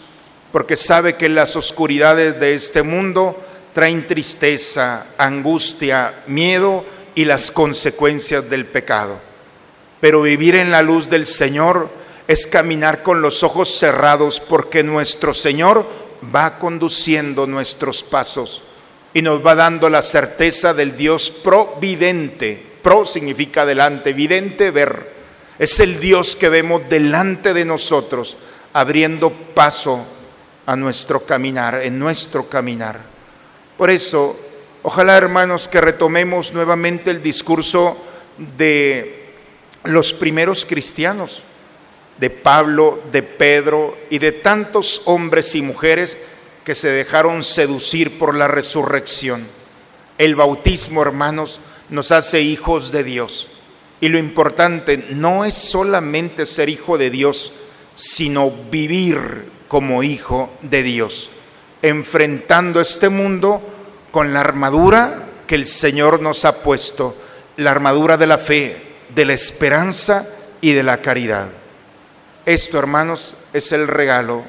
porque 0.50 0.76
sabe 0.76 1.14
que 1.14 1.28
las 1.28 1.54
oscuridades 1.54 2.40
de 2.40 2.56
este 2.56 2.82
mundo 2.82 3.40
traen 3.72 4.08
tristeza, 4.08 5.06
angustia, 5.18 6.12
miedo 6.26 6.84
y 7.14 7.26
las 7.26 7.52
consecuencias 7.52 8.50
del 8.50 8.66
pecado. 8.66 9.20
Pero 10.00 10.22
vivir 10.22 10.56
en 10.56 10.72
la 10.72 10.82
luz 10.82 11.08
del 11.10 11.28
Señor 11.28 11.88
es 12.26 12.48
caminar 12.48 13.04
con 13.04 13.22
los 13.22 13.44
ojos 13.44 13.70
cerrados 13.70 14.40
porque 14.40 14.82
nuestro 14.82 15.32
Señor 15.32 15.86
va 16.34 16.58
conduciendo 16.58 17.46
nuestros 17.46 18.02
pasos 18.02 18.62
y 19.14 19.22
nos 19.22 19.46
va 19.46 19.54
dando 19.54 19.88
la 19.88 20.02
certeza 20.02 20.74
del 20.74 20.96
Dios 20.96 21.30
providente 21.30 22.67
Pro 22.82 23.06
significa 23.06 23.66
delante, 23.66 24.10
evidente 24.10 24.70
ver. 24.70 25.18
Es 25.58 25.80
el 25.80 25.98
Dios 26.00 26.36
que 26.36 26.48
vemos 26.48 26.88
delante 26.88 27.52
de 27.52 27.64
nosotros, 27.64 28.36
abriendo 28.72 29.30
paso 29.30 30.04
a 30.66 30.76
nuestro 30.76 31.20
caminar, 31.20 31.80
en 31.82 31.98
nuestro 31.98 32.48
caminar. 32.48 33.00
Por 33.76 33.90
eso, 33.90 34.38
ojalá 34.82 35.16
hermanos 35.16 35.66
que 35.66 35.80
retomemos 35.80 36.52
nuevamente 36.52 37.10
el 37.10 37.22
discurso 37.22 37.96
de 38.56 39.32
los 39.84 40.12
primeros 40.12 40.64
cristianos, 40.64 41.42
de 42.18 42.30
Pablo, 42.30 43.00
de 43.12 43.22
Pedro 43.22 43.96
y 44.10 44.18
de 44.18 44.32
tantos 44.32 45.02
hombres 45.06 45.54
y 45.54 45.62
mujeres 45.62 46.18
que 46.64 46.74
se 46.74 46.88
dejaron 46.88 47.44
seducir 47.44 48.18
por 48.18 48.34
la 48.34 48.48
resurrección. 48.48 49.46
El 50.18 50.34
bautismo, 50.34 51.00
hermanos, 51.00 51.60
nos 51.90 52.12
hace 52.12 52.40
hijos 52.40 52.92
de 52.92 53.04
Dios. 53.04 53.48
Y 54.00 54.08
lo 54.08 54.18
importante 54.18 55.06
no 55.10 55.44
es 55.44 55.54
solamente 55.54 56.46
ser 56.46 56.68
hijo 56.68 56.98
de 56.98 57.10
Dios, 57.10 57.52
sino 57.94 58.50
vivir 58.70 59.50
como 59.66 60.02
hijo 60.02 60.50
de 60.62 60.82
Dios, 60.82 61.30
enfrentando 61.82 62.80
este 62.80 63.08
mundo 63.08 63.60
con 64.10 64.32
la 64.32 64.40
armadura 64.40 65.24
que 65.46 65.56
el 65.56 65.66
Señor 65.66 66.20
nos 66.20 66.44
ha 66.44 66.62
puesto, 66.62 67.14
la 67.56 67.70
armadura 67.70 68.16
de 68.16 68.26
la 68.26 68.38
fe, 68.38 68.76
de 69.14 69.24
la 69.24 69.32
esperanza 69.32 70.28
y 70.60 70.72
de 70.72 70.82
la 70.82 71.02
caridad. 71.02 71.48
Esto, 72.46 72.78
hermanos, 72.78 73.34
es 73.52 73.72
el 73.72 73.88
regalo 73.88 74.44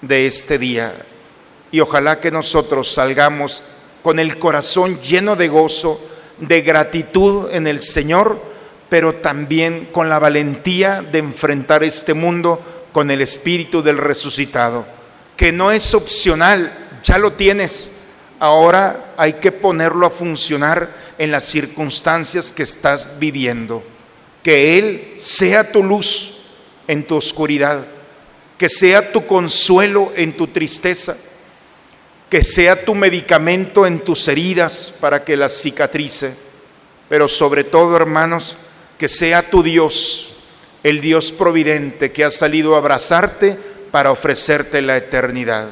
de 0.00 0.26
este 0.26 0.58
día. 0.58 0.94
Y 1.70 1.80
ojalá 1.80 2.20
que 2.20 2.30
nosotros 2.30 2.92
salgamos 2.92 3.62
con 4.02 4.18
el 4.18 4.38
corazón 4.38 4.98
lleno 5.00 5.36
de 5.36 5.48
gozo, 5.48 6.00
de 6.40 6.62
gratitud 6.62 7.48
en 7.52 7.66
el 7.66 7.82
Señor, 7.82 8.40
pero 8.88 9.14
también 9.14 9.88
con 9.92 10.08
la 10.08 10.18
valentía 10.18 11.02
de 11.02 11.18
enfrentar 11.18 11.84
este 11.84 12.14
mundo 12.14 12.60
con 12.92 13.10
el 13.10 13.20
espíritu 13.20 13.82
del 13.82 13.98
resucitado, 13.98 14.86
que 15.36 15.52
no 15.52 15.70
es 15.70 15.94
opcional, 15.94 16.72
ya 17.04 17.18
lo 17.18 17.32
tienes. 17.32 17.92
Ahora 18.40 19.14
hay 19.16 19.34
que 19.34 19.52
ponerlo 19.52 20.06
a 20.06 20.10
funcionar 20.10 20.88
en 21.18 21.30
las 21.30 21.44
circunstancias 21.44 22.52
que 22.52 22.62
estás 22.62 23.18
viviendo. 23.18 23.82
Que 24.42 24.78
Él 24.78 25.14
sea 25.18 25.70
tu 25.70 25.82
luz 25.82 26.36
en 26.86 27.04
tu 27.04 27.16
oscuridad, 27.16 27.84
que 28.56 28.68
sea 28.68 29.12
tu 29.12 29.26
consuelo 29.26 30.12
en 30.16 30.36
tu 30.36 30.46
tristeza, 30.46 31.16
que 32.28 32.44
sea 32.44 32.84
tu 32.84 32.94
medicamento 32.94 33.86
en 33.86 34.00
tus 34.00 34.28
heridas 34.28 34.94
para 35.00 35.24
que 35.24 35.36
las 35.36 35.52
cicatrice, 35.52 36.36
pero 37.08 37.26
sobre 37.26 37.64
todo, 37.64 37.96
hermanos, 37.96 38.56
que 38.98 39.08
sea 39.08 39.42
tu 39.42 39.62
Dios, 39.62 40.34
el 40.82 41.00
Dios 41.00 41.32
providente 41.32 42.12
que 42.12 42.24
ha 42.24 42.30
salido 42.30 42.74
a 42.74 42.78
abrazarte 42.78 43.56
para 43.90 44.10
ofrecerte 44.10 44.82
la 44.82 44.96
eternidad. 44.96 45.68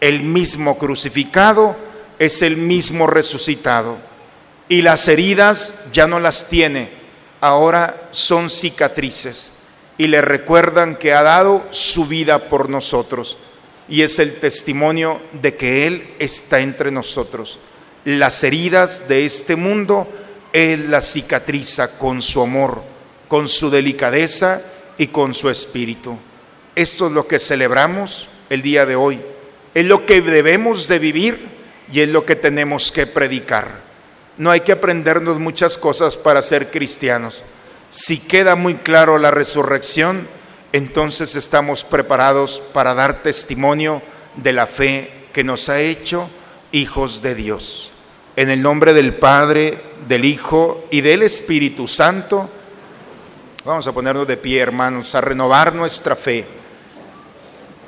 El 0.00 0.22
mismo 0.22 0.76
crucificado 0.76 1.76
es 2.18 2.42
el 2.42 2.58
mismo 2.58 3.06
resucitado 3.06 3.96
y 4.68 4.82
las 4.82 5.08
heridas 5.08 5.86
ya 5.92 6.06
no 6.06 6.20
las 6.20 6.48
tiene, 6.48 6.90
ahora 7.40 8.08
son 8.10 8.50
cicatrices 8.50 9.52
y 9.96 10.08
le 10.08 10.20
recuerdan 10.20 10.96
que 10.96 11.14
ha 11.14 11.22
dado 11.22 11.64
su 11.70 12.06
vida 12.06 12.38
por 12.38 12.68
nosotros 12.68 13.38
y 13.88 14.02
es 14.02 14.18
el 14.18 14.38
testimonio 14.40 15.20
de 15.40 15.54
que 15.54 15.86
Él 15.86 16.06
está 16.18 16.60
entre 16.60 16.90
nosotros. 16.90 17.58
Las 18.04 18.42
heridas 18.44 19.08
de 19.08 19.26
este 19.26 19.56
mundo, 19.56 20.08
Él 20.52 20.90
las 20.90 21.12
cicatriza 21.12 21.98
con 21.98 22.22
su 22.22 22.42
amor, 22.42 22.82
con 23.28 23.48
su 23.48 23.70
delicadeza 23.70 24.62
y 24.98 25.08
con 25.08 25.34
su 25.34 25.50
espíritu. 25.50 26.16
Esto 26.74 27.06
es 27.06 27.12
lo 27.12 27.26
que 27.26 27.38
celebramos 27.38 28.28
el 28.50 28.62
día 28.62 28.86
de 28.86 28.96
hoy. 28.96 29.20
Es 29.74 29.84
lo 29.86 30.06
que 30.06 30.20
debemos 30.20 30.88
de 30.88 30.98
vivir 30.98 31.38
y 31.90 32.00
es 32.00 32.08
lo 32.08 32.24
que 32.24 32.36
tenemos 32.36 32.90
que 32.92 33.06
predicar. 33.06 33.82
No 34.38 34.50
hay 34.50 34.60
que 34.60 34.72
aprendernos 34.72 35.38
muchas 35.38 35.78
cosas 35.78 36.16
para 36.16 36.42
ser 36.42 36.70
cristianos 36.70 37.44
si 37.94 38.18
queda 38.18 38.56
muy 38.56 38.74
claro 38.74 39.18
la 39.18 39.30
resurrección, 39.30 40.26
entonces 40.74 41.36
estamos 41.36 41.84
preparados 41.84 42.60
para 42.72 42.94
dar 42.94 43.22
testimonio 43.22 44.02
de 44.34 44.52
la 44.52 44.66
fe 44.66 45.08
que 45.32 45.44
nos 45.44 45.68
ha 45.68 45.78
hecho 45.78 46.28
hijos 46.72 47.22
de 47.22 47.36
Dios. 47.36 47.92
En 48.34 48.50
el 48.50 48.60
nombre 48.60 48.92
del 48.92 49.14
Padre, 49.14 49.78
del 50.08 50.24
Hijo 50.24 50.84
y 50.90 51.00
del 51.00 51.22
Espíritu 51.22 51.86
Santo, 51.86 52.50
vamos 53.64 53.86
a 53.86 53.92
ponernos 53.92 54.26
de 54.26 54.36
pie, 54.36 54.58
hermanos, 54.58 55.14
a 55.14 55.20
renovar 55.20 55.76
nuestra 55.76 56.16
fe. 56.16 56.44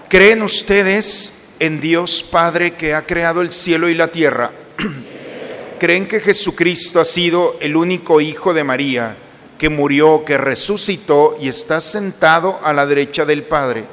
¿Creen 0.09 0.43
ustedes 0.43 1.57
en 1.59 1.81
Dios 1.81 2.23
Padre 2.23 2.75
que 2.75 2.95
ha 2.95 3.05
creado 3.05 3.43
el 3.43 3.51
cielo 3.51 3.89
y 3.89 3.95
la 3.95 4.07
tierra? 4.07 4.53
¿Creen 5.81 6.07
que 6.07 6.21
Jesucristo 6.21 7.01
ha 7.01 7.05
sido 7.05 7.57
el 7.59 7.75
único 7.75 8.21
Hijo 8.21 8.55
de 8.55 8.63
María? 8.63 9.17
Que 9.59 9.69
murió, 9.69 10.25
que 10.25 10.39
resucitó 10.39 11.37
y 11.41 11.49
está 11.49 11.81
sentado 11.81 12.61
a 12.63 12.73
la 12.73 12.87
derecha 12.87 13.25
del 13.25 13.43
Padre. 13.43 13.85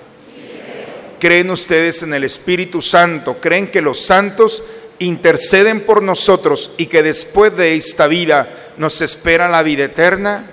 ¿Creen 1.19 1.49
ustedes 1.51 2.03
en 2.03 2.13
el 2.13 2.25
Espíritu 2.25 2.81
Santo? 2.81 3.37
¿Creen 3.39 3.67
que 3.67 3.81
los 3.81 4.01
santos 4.01 4.63
interceden 4.99 5.81
por 5.81 6.03
nosotros 6.03 6.71
y 6.77 6.87
que 6.87 7.01
después 7.01 7.55
de 7.55 7.75
esta 7.75 8.07
vida 8.07 8.47
nos 8.77 8.99
espera 9.01 9.47
la 9.47 9.63
vida 9.63 9.85
eterna? 9.85 10.49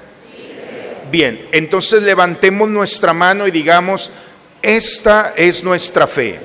Bien, 1.11 1.45
entonces 1.51 2.05
levantemos 2.05 2.71
nuestra 2.71 3.13
mano 3.13 3.49
y 3.49 3.51
digamos, 3.51 4.11
esta 4.63 5.35
es 5.37 5.65
nuestra 5.65 6.07
fe. 6.07 6.39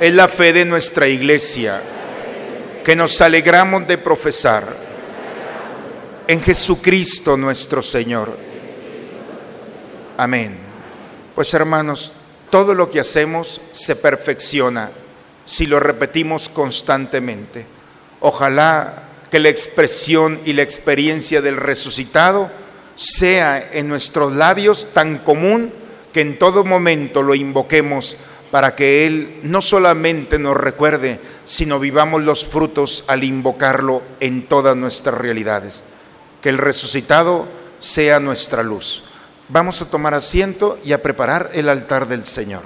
Es 0.00 0.14
la 0.14 0.28
fe 0.28 0.54
de 0.54 0.64
nuestra 0.64 1.06
iglesia 1.06 1.80
que 2.82 2.96
nos 2.96 3.20
alegramos 3.20 3.86
de 3.86 3.98
profesar 3.98 4.81
en 6.26 6.40
Jesucristo 6.40 7.36
nuestro 7.36 7.82
Señor. 7.82 8.36
Amén. 10.16 10.56
Pues 11.34 11.52
hermanos, 11.54 12.12
todo 12.50 12.74
lo 12.74 12.90
que 12.90 13.00
hacemos 13.00 13.60
se 13.72 13.96
perfecciona 13.96 14.90
si 15.44 15.66
lo 15.66 15.80
repetimos 15.80 16.48
constantemente. 16.48 17.66
Ojalá 18.20 19.08
que 19.30 19.40
la 19.40 19.48
expresión 19.48 20.38
y 20.44 20.52
la 20.52 20.62
experiencia 20.62 21.40
del 21.40 21.56
resucitado 21.56 22.50
sea 22.94 23.70
en 23.72 23.88
nuestros 23.88 24.34
labios 24.34 24.88
tan 24.92 25.18
común 25.18 25.72
que 26.12 26.20
en 26.20 26.38
todo 26.38 26.62
momento 26.62 27.22
lo 27.22 27.34
invoquemos 27.34 28.16
para 28.50 28.76
que 28.76 29.06
Él 29.06 29.40
no 29.44 29.62
solamente 29.62 30.38
nos 30.38 30.54
recuerde, 30.58 31.18
sino 31.46 31.80
vivamos 31.80 32.22
los 32.22 32.44
frutos 32.44 33.04
al 33.08 33.24
invocarlo 33.24 34.02
en 34.20 34.46
todas 34.46 34.76
nuestras 34.76 35.16
realidades 35.16 35.82
que 36.42 36.48
el 36.48 36.58
resucitado 36.58 37.46
sea 37.78 38.20
nuestra 38.20 38.62
luz. 38.62 39.04
Vamos 39.48 39.80
a 39.80 39.90
tomar 39.90 40.12
asiento 40.12 40.78
y 40.84 40.92
a 40.92 41.00
preparar 41.00 41.50
el 41.54 41.68
altar 41.68 42.08
del 42.08 42.26
Señor. 42.26 42.62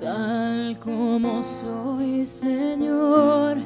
Tal 0.00 0.78
como 0.82 1.42
soy, 1.42 2.26
Señor, 2.26 3.58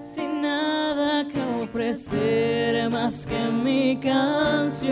sin 0.00 0.42
nada 0.42 1.26
que 1.28 1.40
ofrecer 1.64 2.90
más 2.90 3.26
que 3.26 3.38
mi 3.38 4.00
canción. 4.00 4.90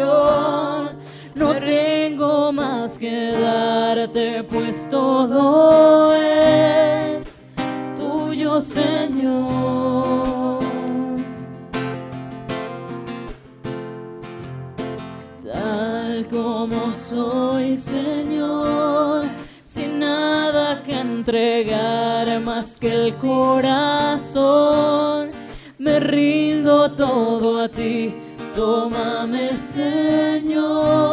No 1.34 1.54
tengo 1.60 2.52
más 2.52 2.98
que 2.98 3.32
darte, 3.32 4.44
pues 4.44 4.88
todo 4.88 6.14
es 6.14 7.26
tuyo, 7.96 8.60
Señor. 8.60 10.37
Como 16.42 16.94
soy, 16.94 17.76
Señor, 17.76 19.26
sin 19.64 19.98
nada 19.98 20.84
que 20.84 20.94
entregar 21.00 22.40
más 22.40 22.78
que 22.78 22.92
el 22.92 23.16
corazón. 23.16 24.40
Me 25.78 25.98
rindo 25.98 26.92
todo 26.92 27.60
a 27.60 27.68
ti, 27.68 28.14
tómame, 28.54 29.56
Señor, 29.56 31.08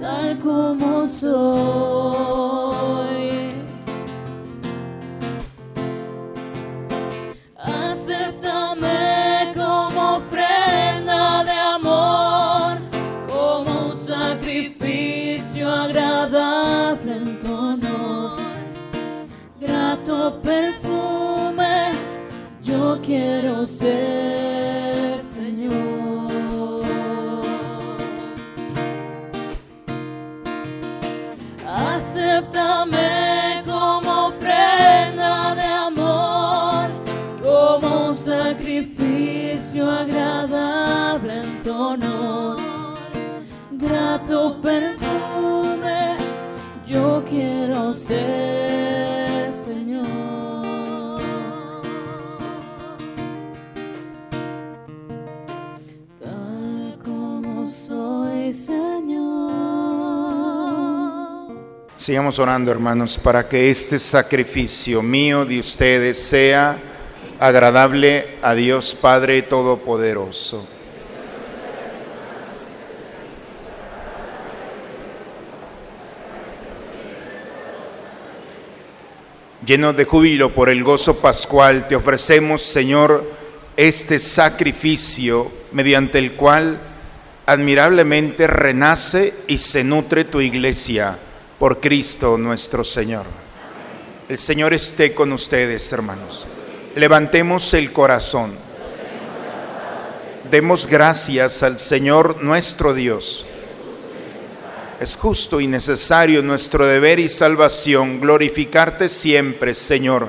tal 0.00 0.38
como 0.40 1.06
soy. 1.06 2.71
Sigamos 62.02 62.40
orando, 62.40 62.72
hermanos, 62.72 63.16
para 63.16 63.48
que 63.48 63.70
este 63.70 63.96
sacrificio 64.00 65.02
mío 65.02 65.44
de 65.44 65.60
ustedes 65.60 66.20
sea 66.20 66.76
agradable 67.38 68.38
a 68.42 68.56
Dios 68.56 68.96
Padre 69.00 69.40
Todopoderoso. 69.42 70.66
Llenos 79.64 79.96
de 79.96 80.04
júbilo 80.04 80.52
por 80.52 80.70
el 80.70 80.82
gozo 80.82 81.20
pascual, 81.20 81.86
te 81.86 81.94
ofrecemos, 81.94 82.62
Señor, 82.62 83.24
este 83.76 84.18
sacrificio 84.18 85.48
mediante 85.70 86.18
el 86.18 86.32
cual 86.32 86.80
admirablemente 87.46 88.48
renace 88.48 89.32
y 89.46 89.58
se 89.58 89.84
nutre 89.84 90.24
tu 90.24 90.40
iglesia 90.40 91.16
por 91.62 91.78
Cristo 91.78 92.36
nuestro 92.36 92.82
Señor. 92.82 93.24
El 94.28 94.40
Señor 94.40 94.74
esté 94.74 95.14
con 95.14 95.30
ustedes, 95.30 95.92
hermanos. 95.92 96.44
Levantemos 96.96 97.72
el 97.74 97.92
corazón. 97.92 98.52
Demos 100.50 100.88
gracias 100.88 101.62
al 101.62 101.78
Señor 101.78 102.42
nuestro 102.42 102.94
Dios. 102.94 103.46
Es 104.98 105.14
justo 105.14 105.60
y 105.60 105.68
necesario 105.68 106.42
nuestro 106.42 106.84
deber 106.84 107.20
y 107.20 107.28
salvación 107.28 108.20
glorificarte 108.20 109.08
siempre, 109.08 109.72
Señor, 109.72 110.26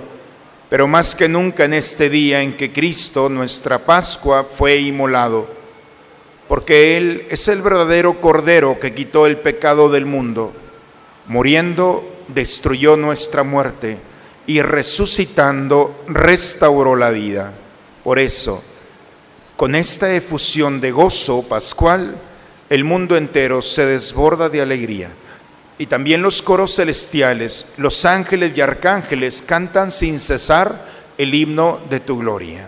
pero 0.69 0.87
más 0.87 1.15
que 1.15 1.27
nunca 1.27 1.65
en 1.65 1.73
este 1.73 2.11
día 2.11 2.43
en 2.43 2.55
que 2.55 2.71
Cristo, 2.71 3.27
nuestra 3.27 3.79
Pascua, 3.79 4.43
fue 4.43 4.77
inmolado, 4.77 5.47
porque 6.47 6.95
Él 6.95 7.25
es 7.31 7.47
el 7.47 7.63
verdadero 7.63 8.21
Cordero 8.21 8.79
que 8.79 8.93
quitó 8.93 9.25
el 9.25 9.37
pecado 9.37 9.89
del 9.89 10.05
mundo. 10.05 10.57
Muriendo, 11.27 12.03
destruyó 12.27 12.97
nuestra 12.97 13.43
muerte 13.43 13.97
y 14.45 14.61
resucitando, 14.61 16.03
restauró 16.07 16.95
la 16.95 17.09
vida. 17.11 17.53
Por 18.03 18.19
eso, 18.19 18.63
con 19.55 19.75
esta 19.75 20.13
efusión 20.13 20.81
de 20.81 20.91
gozo 20.91 21.43
pascual, 21.47 22.15
el 22.69 22.83
mundo 22.83 23.15
entero 23.15 23.61
se 23.61 23.85
desborda 23.85 24.49
de 24.49 24.61
alegría. 24.61 25.11
Y 25.77 25.85
también 25.85 26.21
los 26.21 26.41
coros 26.41 26.75
celestiales, 26.75 27.73
los 27.77 28.05
ángeles 28.05 28.55
y 28.55 28.61
arcángeles 28.61 29.41
cantan 29.41 29.91
sin 29.91 30.19
cesar 30.19 30.85
el 31.17 31.33
himno 31.33 31.79
de 31.89 31.99
tu 31.99 32.19
gloria. 32.19 32.67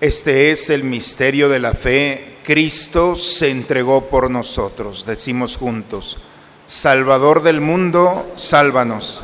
Este 0.00 0.50
es 0.50 0.70
el 0.70 0.84
misterio 0.84 1.50
de 1.50 1.58
la 1.58 1.74
fe. 1.74 2.38
Cristo 2.42 3.16
se 3.16 3.50
entregó 3.50 4.06
por 4.06 4.30
nosotros. 4.30 5.04
Decimos 5.04 5.58
juntos, 5.58 6.16
Salvador 6.64 7.42
del 7.42 7.60
mundo, 7.60 8.32
sálvanos. 8.36 9.22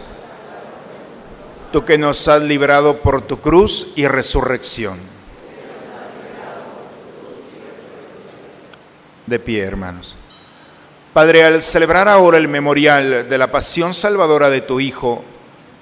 Tú 1.72 1.86
que 1.86 1.96
nos 1.96 2.28
has 2.28 2.42
librado 2.42 2.98
por 2.98 3.22
tu 3.22 3.40
cruz 3.40 3.94
y 3.96 4.06
resurrección. 4.06 4.98
De 9.24 9.38
pie, 9.38 9.62
hermanos. 9.62 10.18
Padre, 11.14 11.42
al 11.44 11.62
celebrar 11.62 12.06
ahora 12.06 12.36
el 12.36 12.48
memorial 12.48 13.30
de 13.30 13.38
la 13.38 13.50
pasión 13.50 13.94
salvadora 13.94 14.50
de 14.50 14.60
tu 14.60 14.78
Hijo, 14.78 15.24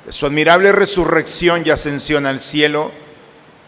de 0.06 0.12
su 0.12 0.26
admirable 0.26 0.70
resurrección 0.70 1.64
y 1.66 1.70
ascensión 1.70 2.26
al 2.26 2.40
cielo, 2.40 2.92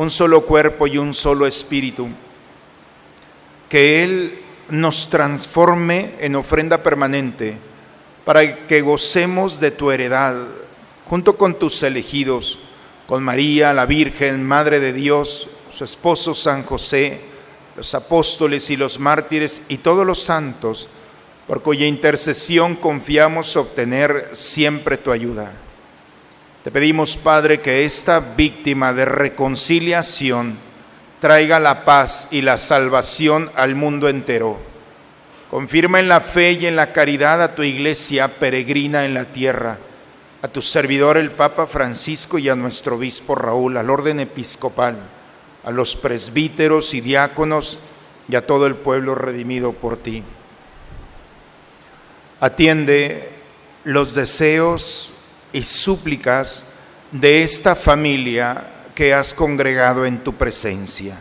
un 0.00 0.10
solo 0.10 0.46
cuerpo 0.46 0.86
y 0.86 0.96
un 0.96 1.12
solo 1.12 1.46
espíritu. 1.46 2.08
Que 3.68 4.02
Él 4.02 4.38
nos 4.70 5.10
transforme 5.10 6.14
en 6.20 6.36
ofrenda 6.36 6.82
permanente 6.82 7.58
para 8.24 8.66
que 8.66 8.80
gocemos 8.80 9.60
de 9.60 9.70
tu 9.70 9.90
heredad 9.90 10.36
junto 11.06 11.36
con 11.36 11.58
tus 11.58 11.82
elegidos, 11.82 12.60
con 13.06 13.22
María, 13.22 13.74
la 13.74 13.84
Virgen, 13.84 14.42
Madre 14.42 14.80
de 14.80 14.94
Dios, 14.94 15.50
su 15.70 15.84
esposo 15.84 16.34
San 16.34 16.62
José, 16.62 17.20
los 17.76 17.94
apóstoles 17.94 18.70
y 18.70 18.78
los 18.78 18.98
mártires 18.98 19.66
y 19.68 19.78
todos 19.78 20.06
los 20.06 20.22
santos, 20.22 20.88
por 21.46 21.62
cuya 21.62 21.84
intercesión 21.84 22.74
confiamos 22.74 23.54
obtener 23.54 24.30
siempre 24.32 24.96
tu 24.96 25.12
ayuda. 25.12 25.52
Te 26.64 26.70
pedimos, 26.70 27.16
Padre, 27.16 27.60
que 27.60 27.84
esta 27.84 28.20
víctima 28.20 28.92
de 28.92 29.04
reconciliación 29.04 30.56
traiga 31.20 31.58
la 31.58 31.84
paz 31.84 32.28
y 32.30 32.42
la 32.42 32.58
salvación 32.58 33.50
al 33.56 33.74
mundo 33.74 34.08
entero. 34.08 34.58
Confirma 35.50 36.00
en 36.00 36.08
la 36.08 36.20
fe 36.20 36.52
y 36.52 36.66
en 36.66 36.76
la 36.76 36.92
caridad 36.92 37.42
a 37.42 37.54
tu 37.54 37.62
iglesia 37.62 38.28
peregrina 38.28 39.04
en 39.04 39.14
la 39.14 39.24
tierra 39.24 39.78
a 40.42 40.48
tu 40.48 40.62
servidor 40.62 41.18
el 41.18 41.30
Papa 41.30 41.66
Francisco 41.66 42.38
y 42.38 42.48
a 42.48 42.54
nuestro 42.54 42.96
obispo 42.96 43.34
Raúl, 43.34 43.76
al 43.76 43.90
orden 43.90 44.20
episcopal, 44.20 44.96
a 45.64 45.70
los 45.70 45.96
presbíteros 45.96 46.94
y 46.94 47.02
diáconos 47.02 47.78
y 48.28 48.36
a 48.36 48.46
todo 48.46 48.66
el 48.66 48.76
pueblo 48.76 49.14
redimido 49.14 49.72
por 49.72 49.98
ti. 49.98 50.22
Atiende 52.40 53.28
los 53.84 54.14
deseos 54.14 55.12
y 55.52 55.62
súplicas 55.62 56.64
de 57.10 57.42
esta 57.42 57.74
familia 57.74 58.64
que 58.94 59.14
has 59.14 59.34
congregado 59.34 60.04
en 60.06 60.18
tu 60.18 60.34
presencia. 60.34 61.18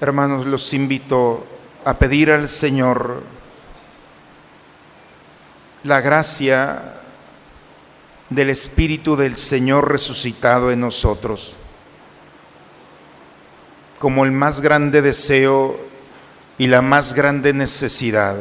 Hermanos, 0.00 0.46
los 0.46 0.72
invito 0.72 1.46
a 1.84 1.98
pedir 1.98 2.30
al 2.30 2.48
Señor 2.48 3.22
la 5.82 6.00
gracia 6.00 6.94
del 8.30 8.50
Espíritu 8.50 9.16
del 9.16 9.36
Señor 9.36 9.90
resucitado 9.90 10.70
en 10.70 10.80
nosotros, 10.80 11.54
como 13.98 14.24
el 14.24 14.32
más 14.32 14.60
grande 14.60 15.02
deseo 15.02 15.78
y 16.58 16.66
la 16.66 16.82
más 16.82 17.14
grande 17.14 17.52
necesidad. 17.52 18.36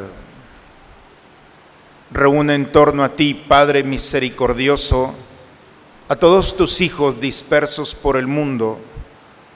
Reúne 2.13 2.53
en 2.53 2.71
torno 2.71 3.03
a 3.03 3.15
ti, 3.15 3.33
Padre 3.33 3.83
misericordioso, 3.83 5.13
a 6.07 6.15
todos 6.15 6.55
tus 6.55 6.79
hijos 6.79 7.19
dispersos 7.19 7.95
por 7.95 8.17
el 8.17 8.27
mundo, 8.27 8.79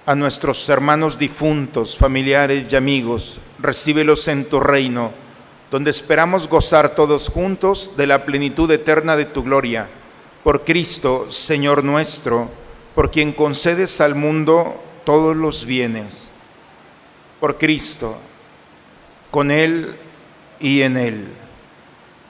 a 0.05 0.15
nuestros 0.15 0.67
hermanos 0.67 1.19
difuntos, 1.19 1.95
familiares 1.95 2.65
y 2.69 2.75
amigos, 2.75 3.39
recíbelos 3.59 4.27
en 4.27 4.49
tu 4.49 4.59
reino, 4.59 5.11
donde 5.69 5.91
esperamos 5.91 6.49
gozar 6.49 6.95
todos 6.95 7.29
juntos 7.29 7.91
de 7.95 8.07
la 8.07 8.25
plenitud 8.25 8.69
eterna 8.71 9.15
de 9.15 9.25
tu 9.25 9.43
gloria 9.43 9.87
por 10.47 10.63
Cristo, 10.63 11.29
Señor 11.29 11.83
nuestro, 11.83 12.49
por 12.95 13.11
quien 13.11 13.33
concedes 13.33 13.99
al 13.99 14.15
mundo 14.15 14.81
todos 15.03 15.35
los 15.35 15.65
bienes. 15.65 16.31
Por 17.41 17.57
Cristo, 17.57 18.17
con 19.29 19.51
Él 19.51 19.93
y 20.61 20.83
en 20.83 20.95
Él. 20.95 21.27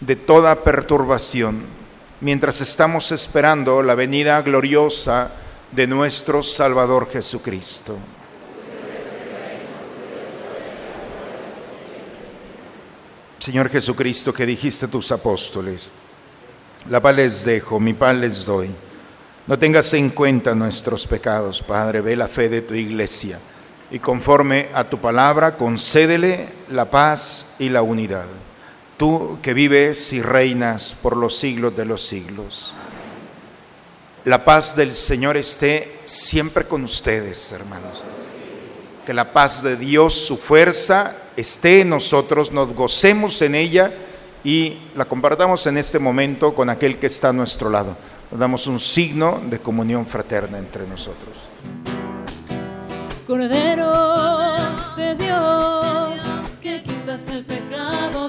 de 0.00 0.16
toda 0.16 0.64
perturbación, 0.64 1.64
mientras 2.20 2.60
estamos 2.60 3.12
esperando 3.12 3.82
la 3.82 3.94
venida 3.94 4.40
gloriosa 4.42 5.30
de 5.72 5.86
nuestro 5.86 6.42
Salvador 6.42 7.10
Jesucristo. 7.10 7.96
Señor 13.38 13.70
Jesucristo, 13.70 14.32
que 14.32 14.44
dijiste 14.44 14.86
a 14.86 14.90
tus 14.90 15.12
apóstoles, 15.12 15.90
la 16.88 17.00
paz 17.00 17.16
les 17.16 17.44
dejo, 17.44 17.80
mi 17.80 17.94
paz 17.94 18.14
les 18.16 18.44
doy. 18.44 18.70
No 19.46 19.58
tengas 19.58 19.92
en 19.94 20.10
cuenta 20.10 20.54
nuestros 20.54 21.06
pecados, 21.06 21.62
Padre, 21.62 22.00
ve 22.00 22.16
la 22.16 22.28
fe 22.28 22.48
de 22.48 22.62
tu 22.62 22.74
iglesia 22.74 23.38
y 23.90 23.98
conforme 23.98 24.68
a 24.74 24.84
tu 24.84 25.00
palabra 25.00 25.56
concédele 25.56 26.48
la 26.70 26.88
paz 26.88 27.54
y 27.58 27.68
la 27.68 27.82
unidad. 27.82 28.26
Tú 29.00 29.38
que 29.40 29.54
vives 29.54 30.12
y 30.12 30.20
reinas 30.20 30.92
por 30.92 31.16
los 31.16 31.34
siglos 31.38 31.74
de 31.74 31.86
los 31.86 32.06
siglos. 32.06 32.74
La 34.26 34.44
paz 34.44 34.76
del 34.76 34.94
Señor 34.94 35.38
esté 35.38 36.00
siempre 36.04 36.64
con 36.64 36.84
ustedes, 36.84 37.50
hermanos. 37.50 38.02
Que 39.06 39.14
la 39.14 39.32
paz 39.32 39.62
de 39.62 39.76
Dios, 39.78 40.12
su 40.12 40.36
fuerza, 40.36 41.16
esté 41.34 41.80
en 41.80 41.88
nosotros, 41.88 42.52
nos 42.52 42.74
gocemos 42.74 43.40
en 43.40 43.54
ella 43.54 43.90
y 44.44 44.76
la 44.94 45.06
compartamos 45.06 45.66
en 45.66 45.78
este 45.78 45.98
momento 45.98 46.54
con 46.54 46.68
aquel 46.68 46.98
que 46.98 47.06
está 47.06 47.30
a 47.30 47.32
nuestro 47.32 47.70
lado. 47.70 47.96
Nos 48.30 48.38
damos 48.38 48.66
un 48.66 48.78
signo 48.78 49.40
de 49.48 49.60
comunión 49.60 50.04
fraterna 50.04 50.58
entre 50.58 50.86
nosotros. 50.86 51.38
Cordero 53.26 54.94
de 54.94 55.14
Dios, 55.14 56.22
que 56.60 56.82
quitas 56.82 57.28
el 57.28 57.46
pecado 57.46 58.28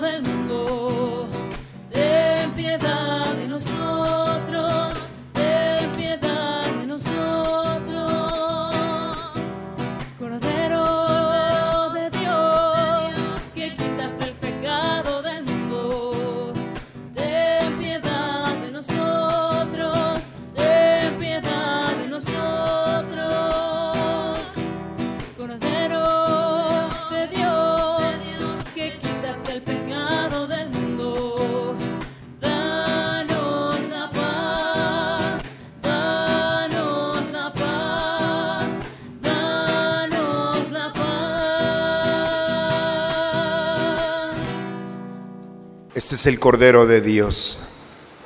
Este 46.11 46.29
es 46.29 46.35
el 46.35 46.41
Cordero 46.41 46.85
de 46.87 46.99
Dios 46.99 47.59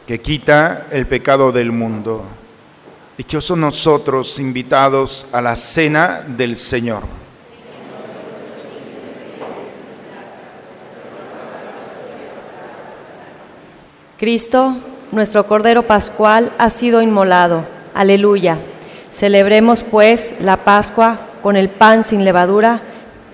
que 0.08 0.20
quita 0.20 0.88
el 0.90 1.06
pecado 1.06 1.52
del 1.52 1.72
mundo. 1.72 2.24
Dichosos 3.16 3.60
nosotros 3.60 4.40
invitados 4.40 5.28
a 5.34 5.40
la 5.40 5.56
cena 5.56 6.24
del 6.28 6.58
Señor. 6.58 7.04
Cristo, 14.18 14.78
nuestro 15.12 15.46
Cordero 15.46 15.84
Pascual, 15.84 16.52
ha 16.58 16.72
sido 16.72 17.04
inmolado. 17.04 17.68
Aleluya. 17.94 18.58
Celebremos 19.12 19.84
pues 19.84 20.38
la 20.40 20.64
Pascua 20.64 21.20
con 21.44 21.56
el 21.56 21.70
pan 21.70 22.04
sin 22.04 22.26
levadura, 22.26 22.82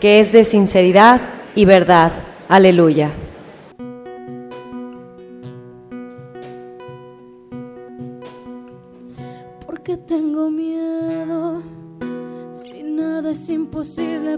que 0.01 0.19
es 0.19 0.33
de 0.33 0.43
sinceridad 0.43 1.21
y 1.55 1.63
verdad. 1.63 2.11
Aleluya. 2.49 3.11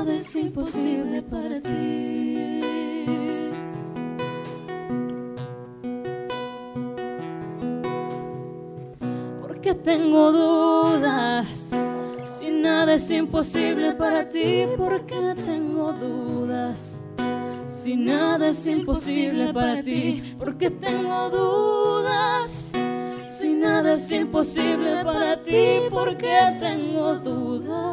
Nada 0.00 0.14
es 0.14 0.34
imposible 0.34 1.20
para 1.20 1.60
ti. 1.60 2.62
Porque 9.42 9.74
tengo 9.74 10.32
dudas. 10.32 11.70
Si 12.24 12.50
nada 12.50 12.94
es 12.94 13.10
imposible 13.10 13.92
para 13.92 14.26
ti, 14.26 14.64
porque 14.78 15.34
tengo 15.44 15.92
dudas. 15.92 17.04
Si 17.66 17.94
nada 17.94 18.48
es 18.48 18.66
imposible 18.68 19.52
para 19.52 19.82
ti, 19.82 20.22
porque 20.38 20.70
tengo 20.70 21.28
dudas. 21.28 22.72
Si 23.28 23.50
nada 23.50 23.92
es 23.92 24.10
imposible 24.12 25.04
para 25.04 25.42
ti, 25.42 25.82
porque 25.90 26.38
tengo 26.58 27.16
dudas. 27.16 27.89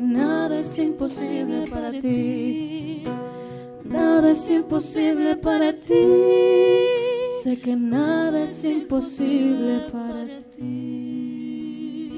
Nada 0.00 0.58
es 0.58 0.78
imposible 0.78 1.66
para 1.68 1.90
ti, 1.90 3.04
nada 3.84 4.30
es 4.30 4.48
imposible 4.48 5.36
para 5.36 5.74
ti. 5.74 5.94
Sé 7.42 7.60
que 7.60 7.76
nada 7.76 8.44
es 8.44 8.64
imposible 8.64 9.80
para 9.92 10.38
ti. 10.56 12.12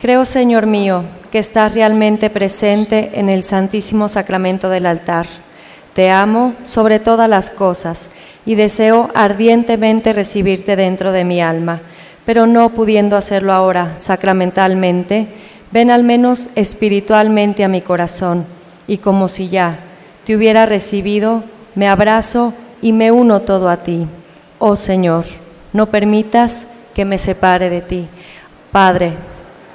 Creo, 0.00 0.24
Señor 0.24 0.66
mío, 0.66 1.02
que 1.30 1.40
estás 1.40 1.74
realmente 1.74 2.30
presente 2.30 3.10
en 3.14 3.28
el 3.28 3.42
Santísimo 3.42 4.08
Sacramento 4.08 4.70
del 4.70 4.86
altar. 4.86 5.26
Te 5.92 6.10
amo 6.10 6.54
sobre 6.64 7.00
todas 7.00 7.28
las 7.28 7.50
cosas 7.50 8.08
y 8.46 8.54
deseo 8.54 9.10
ardientemente 9.14 10.14
recibirte 10.14 10.74
dentro 10.76 11.12
de 11.12 11.24
mi 11.24 11.42
alma, 11.42 11.82
pero 12.24 12.46
no 12.46 12.70
pudiendo 12.70 13.16
hacerlo 13.16 13.52
ahora 13.52 13.94
sacramentalmente, 13.98 15.28
ven 15.74 15.90
al 15.90 16.04
menos 16.04 16.50
espiritualmente 16.54 17.64
a 17.64 17.68
mi 17.68 17.80
corazón 17.80 18.46
y 18.86 18.98
como 18.98 19.26
si 19.28 19.48
ya 19.48 19.80
te 20.24 20.36
hubiera 20.36 20.66
recibido, 20.66 21.42
me 21.74 21.88
abrazo 21.88 22.54
y 22.80 22.92
me 22.92 23.10
uno 23.10 23.42
todo 23.42 23.68
a 23.68 23.78
ti. 23.78 24.06
Oh 24.60 24.76
Señor, 24.76 25.24
no 25.72 25.86
permitas 25.86 26.68
que 26.94 27.04
me 27.04 27.18
separe 27.18 27.70
de 27.70 27.80
ti. 27.80 28.06
Padre, 28.70 29.14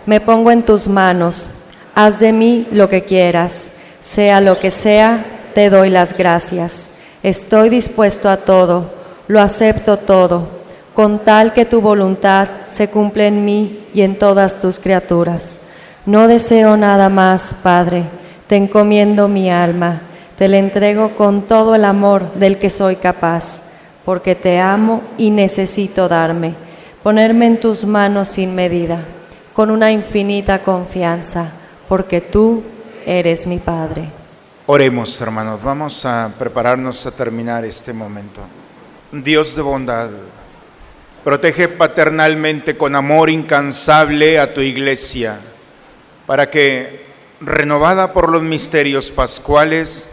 me 0.05 0.21
pongo 0.21 0.51
en 0.51 0.63
tus 0.63 0.87
manos, 0.87 1.49
haz 1.93 2.21
de 2.21 2.31
mí 2.31 2.65
lo 2.71 2.87
que 2.87 3.03
quieras, 3.03 3.71
sea 3.99 4.39
lo 4.39 4.57
que 4.57 4.71
sea, 4.71 5.25
te 5.53 5.69
doy 5.69 5.89
las 5.89 6.17
gracias. 6.17 6.91
Estoy 7.23 7.67
dispuesto 7.67 8.29
a 8.29 8.37
todo, 8.37 8.89
lo 9.27 9.41
acepto 9.41 9.97
todo, 9.97 10.47
con 10.95 11.19
tal 11.19 11.51
que 11.51 11.65
tu 11.65 11.81
voluntad 11.81 12.47
se 12.69 12.89
cumpla 12.89 13.25
en 13.25 13.43
mí 13.43 13.85
y 13.93 14.03
en 14.03 14.17
todas 14.17 14.61
tus 14.61 14.79
criaturas. 14.79 15.65
No 16.09 16.27
deseo 16.27 16.75
nada 16.75 17.07
más, 17.07 17.53
Padre, 17.61 18.03
te 18.47 18.55
encomiendo 18.55 19.27
mi 19.27 19.51
alma, 19.51 20.01
te 20.39 20.47
la 20.47 20.57
entrego 20.57 21.15
con 21.15 21.43
todo 21.43 21.75
el 21.75 21.85
amor 21.85 22.33
del 22.33 22.57
que 22.57 22.71
soy 22.71 22.95
capaz, 22.95 23.61
porque 24.05 24.33
te 24.33 24.59
amo 24.59 25.03
y 25.19 25.29
necesito 25.29 26.09
darme, 26.09 26.55
ponerme 27.03 27.45
en 27.45 27.59
tus 27.59 27.85
manos 27.85 28.29
sin 28.29 28.55
medida, 28.55 29.03
con 29.53 29.69
una 29.69 29.91
infinita 29.91 30.63
confianza, 30.63 31.51
porque 31.87 32.21
tú 32.21 32.63
eres 33.05 33.45
mi 33.45 33.59
Padre. 33.59 34.09
Oremos, 34.65 35.21
hermanos, 35.21 35.61
vamos 35.61 36.03
a 36.07 36.33
prepararnos 36.39 37.05
a 37.05 37.11
terminar 37.11 37.63
este 37.65 37.93
momento. 37.93 38.41
Dios 39.11 39.55
de 39.55 39.61
bondad, 39.61 40.09
protege 41.23 41.67
paternalmente 41.67 42.75
con 42.75 42.95
amor 42.95 43.29
incansable 43.29 44.39
a 44.39 44.51
tu 44.51 44.61
iglesia, 44.61 45.37
para 46.29 46.51
que, 46.51 47.07
renovada 47.41 48.13
por 48.13 48.29
los 48.29 48.43
misterios 48.43 49.09
pascuales, 49.09 50.11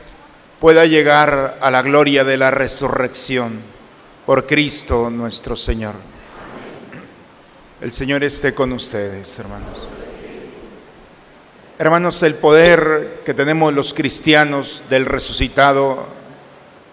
pueda 0.59 0.87
llegar 0.87 1.59
a 1.61 1.71
la 1.71 1.83
gloria 1.83 2.25
de 2.25 2.39
la 2.39 2.51
resurrección 2.51 3.61
por 4.25 4.47
Cristo 4.47 5.11
nuestro 5.11 5.57
Señor. 5.57 5.93
El 7.83 7.93
Señor 7.93 8.25
esté 8.25 8.55
con 8.55 8.73
ustedes, 8.73 9.39
hermanos. 9.39 9.89
Hermanos, 11.79 12.23
el 12.23 12.37
poder 12.37 13.21
que 13.23 13.35
tenemos 13.35 13.75
los 13.75 13.93
cristianos 13.93 14.85
del 14.89 15.05
resucitado 15.05 16.07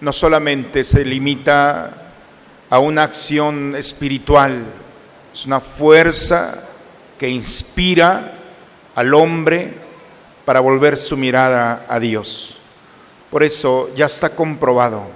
no 0.01 0.11
solamente 0.11 0.83
se 0.83 1.05
limita 1.05 2.11
a 2.69 2.79
una 2.79 3.03
acción 3.03 3.73
espiritual, 3.77 4.65
es 5.33 5.45
una 5.45 5.61
fuerza 5.61 6.67
que 7.17 7.29
inspira 7.29 8.39
al 8.95 9.13
hombre 9.13 9.73
para 10.45 10.59
volver 10.59 10.97
su 10.97 11.17
mirada 11.17 11.85
a 11.87 11.99
Dios. 11.99 12.57
Por 13.29 13.43
eso 13.43 13.89
ya 13.95 14.05
está 14.05 14.35
comprobado, 14.35 15.07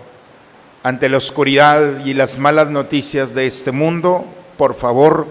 ante 0.84 1.09
la 1.09 1.17
oscuridad 1.17 2.05
y 2.05 2.13
las 2.13 2.38
malas 2.38 2.69
noticias 2.69 3.34
de 3.36 3.45
este 3.45 3.71
mundo, 3.71 4.25
por 4.57 4.73
favor, 4.73 5.28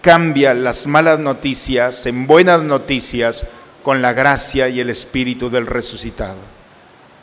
cambia 0.00 0.54
las 0.54 0.86
malas 0.86 1.18
noticias 1.18 2.06
en 2.06 2.26
buenas 2.26 2.62
noticias 2.62 3.46
con 3.82 4.00
la 4.00 4.14
gracia 4.14 4.68
y 4.68 4.80
el 4.80 4.88
espíritu 4.88 5.50
del 5.50 5.66
resucitado. 5.66 6.38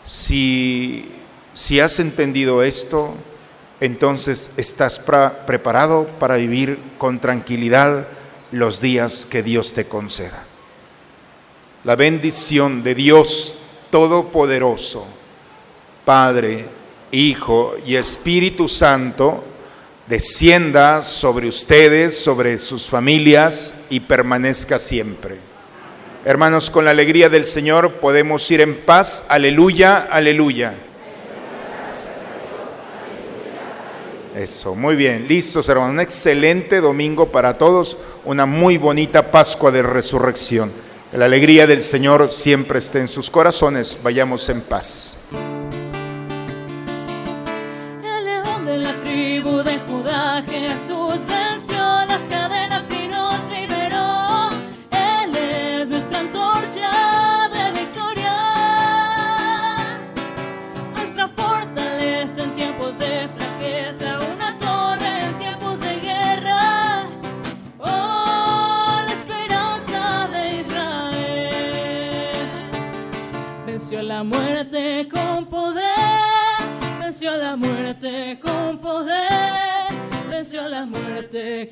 Si, 0.03 1.11
si 1.53 1.79
has 1.79 1.99
entendido 1.99 2.61
esto, 2.61 3.15
entonces 3.79 4.53
estás 4.57 4.99
preparado 4.99 6.05
para 6.19 6.35
vivir 6.35 6.77
con 6.99 7.19
tranquilidad 7.19 8.07
los 8.51 8.79
días 8.79 9.25
que 9.25 9.41
Dios 9.41 9.73
te 9.73 9.85
conceda. 9.85 10.50
La 11.83 11.95
bendición 11.95 12.83
de 12.83 12.93
Dios 12.93 13.55
Todopoderoso, 13.89 15.03
Padre, 16.05 16.65
Hijo 17.11 17.73
y 17.83 17.95
Espíritu 17.95 18.69
Santo, 18.69 19.43
descienda 20.05 21.01
sobre 21.01 21.47
ustedes, 21.47 22.15
sobre 22.19 22.59
sus 22.59 22.87
familias 22.87 23.85
y 23.89 23.99
permanezca 24.01 24.77
siempre. 24.77 25.39
Hermanos, 26.23 26.69
con 26.69 26.85
la 26.85 26.91
alegría 26.91 27.29
del 27.29 27.47
Señor 27.47 27.93
podemos 27.93 28.49
ir 28.51 28.61
en 28.61 28.75
paz. 28.75 29.25
Aleluya, 29.29 30.07
aleluya. 30.11 30.75
Eso, 34.35 34.75
muy 34.75 34.95
bien. 34.95 35.27
Listos, 35.27 35.67
hermanos. 35.67 35.93
Un 35.93 35.99
excelente 35.99 36.79
domingo 36.79 37.31
para 37.31 37.57
todos. 37.57 37.97
Una 38.23 38.45
muy 38.45 38.77
bonita 38.77 39.31
Pascua 39.31 39.71
de 39.71 39.81
Resurrección. 39.81 40.71
La 41.13 41.25
alegría 41.25 41.67
del 41.67 41.83
Señor 41.83 42.31
siempre 42.31 42.79
esté 42.79 42.99
en 42.99 43.07
sus 43.07 43.29
corazones. 43.29 43.97
Vayamos 44.01 44.47
en 44.49 44.61
paz. 44.61 45.17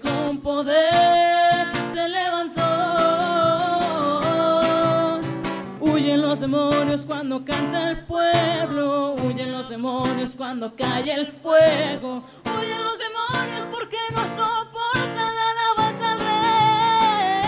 Con 0.03 0.39
poder 0.41 1.65
se 1.91 2.07
levantó. 2.07 2.61
Huyen 5.79 6.21
los 6.21 6.39
demonios 6.39 7.01
cuando 7.01 7.43
canta 7.43 7.89
el 7.89 8.05
pueblo, 8.05 9.15
huyen 9.15 9.51
los 9.51 9.69
demonios 9.69 10.35
cuando 10.35 10.75
cae 10.75 11.11
el 11.11 11.31
fuego, 11.41 12.23
huyen 12.45 12.83
los 12.83 12.99
demonios 12.99 13.65
porque 13.71 13.97
no 14.11 14.21
soportan 14.35 15.35
la 15.35 15.51
alabanza 15.51 16.11
al 16.11 16.19
rey, 16.19 17.47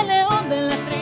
el 0.00 0.06
león 0.08 0.48
de 0.48 0.62
la 0.62 0.76
tribu 0.88 1.01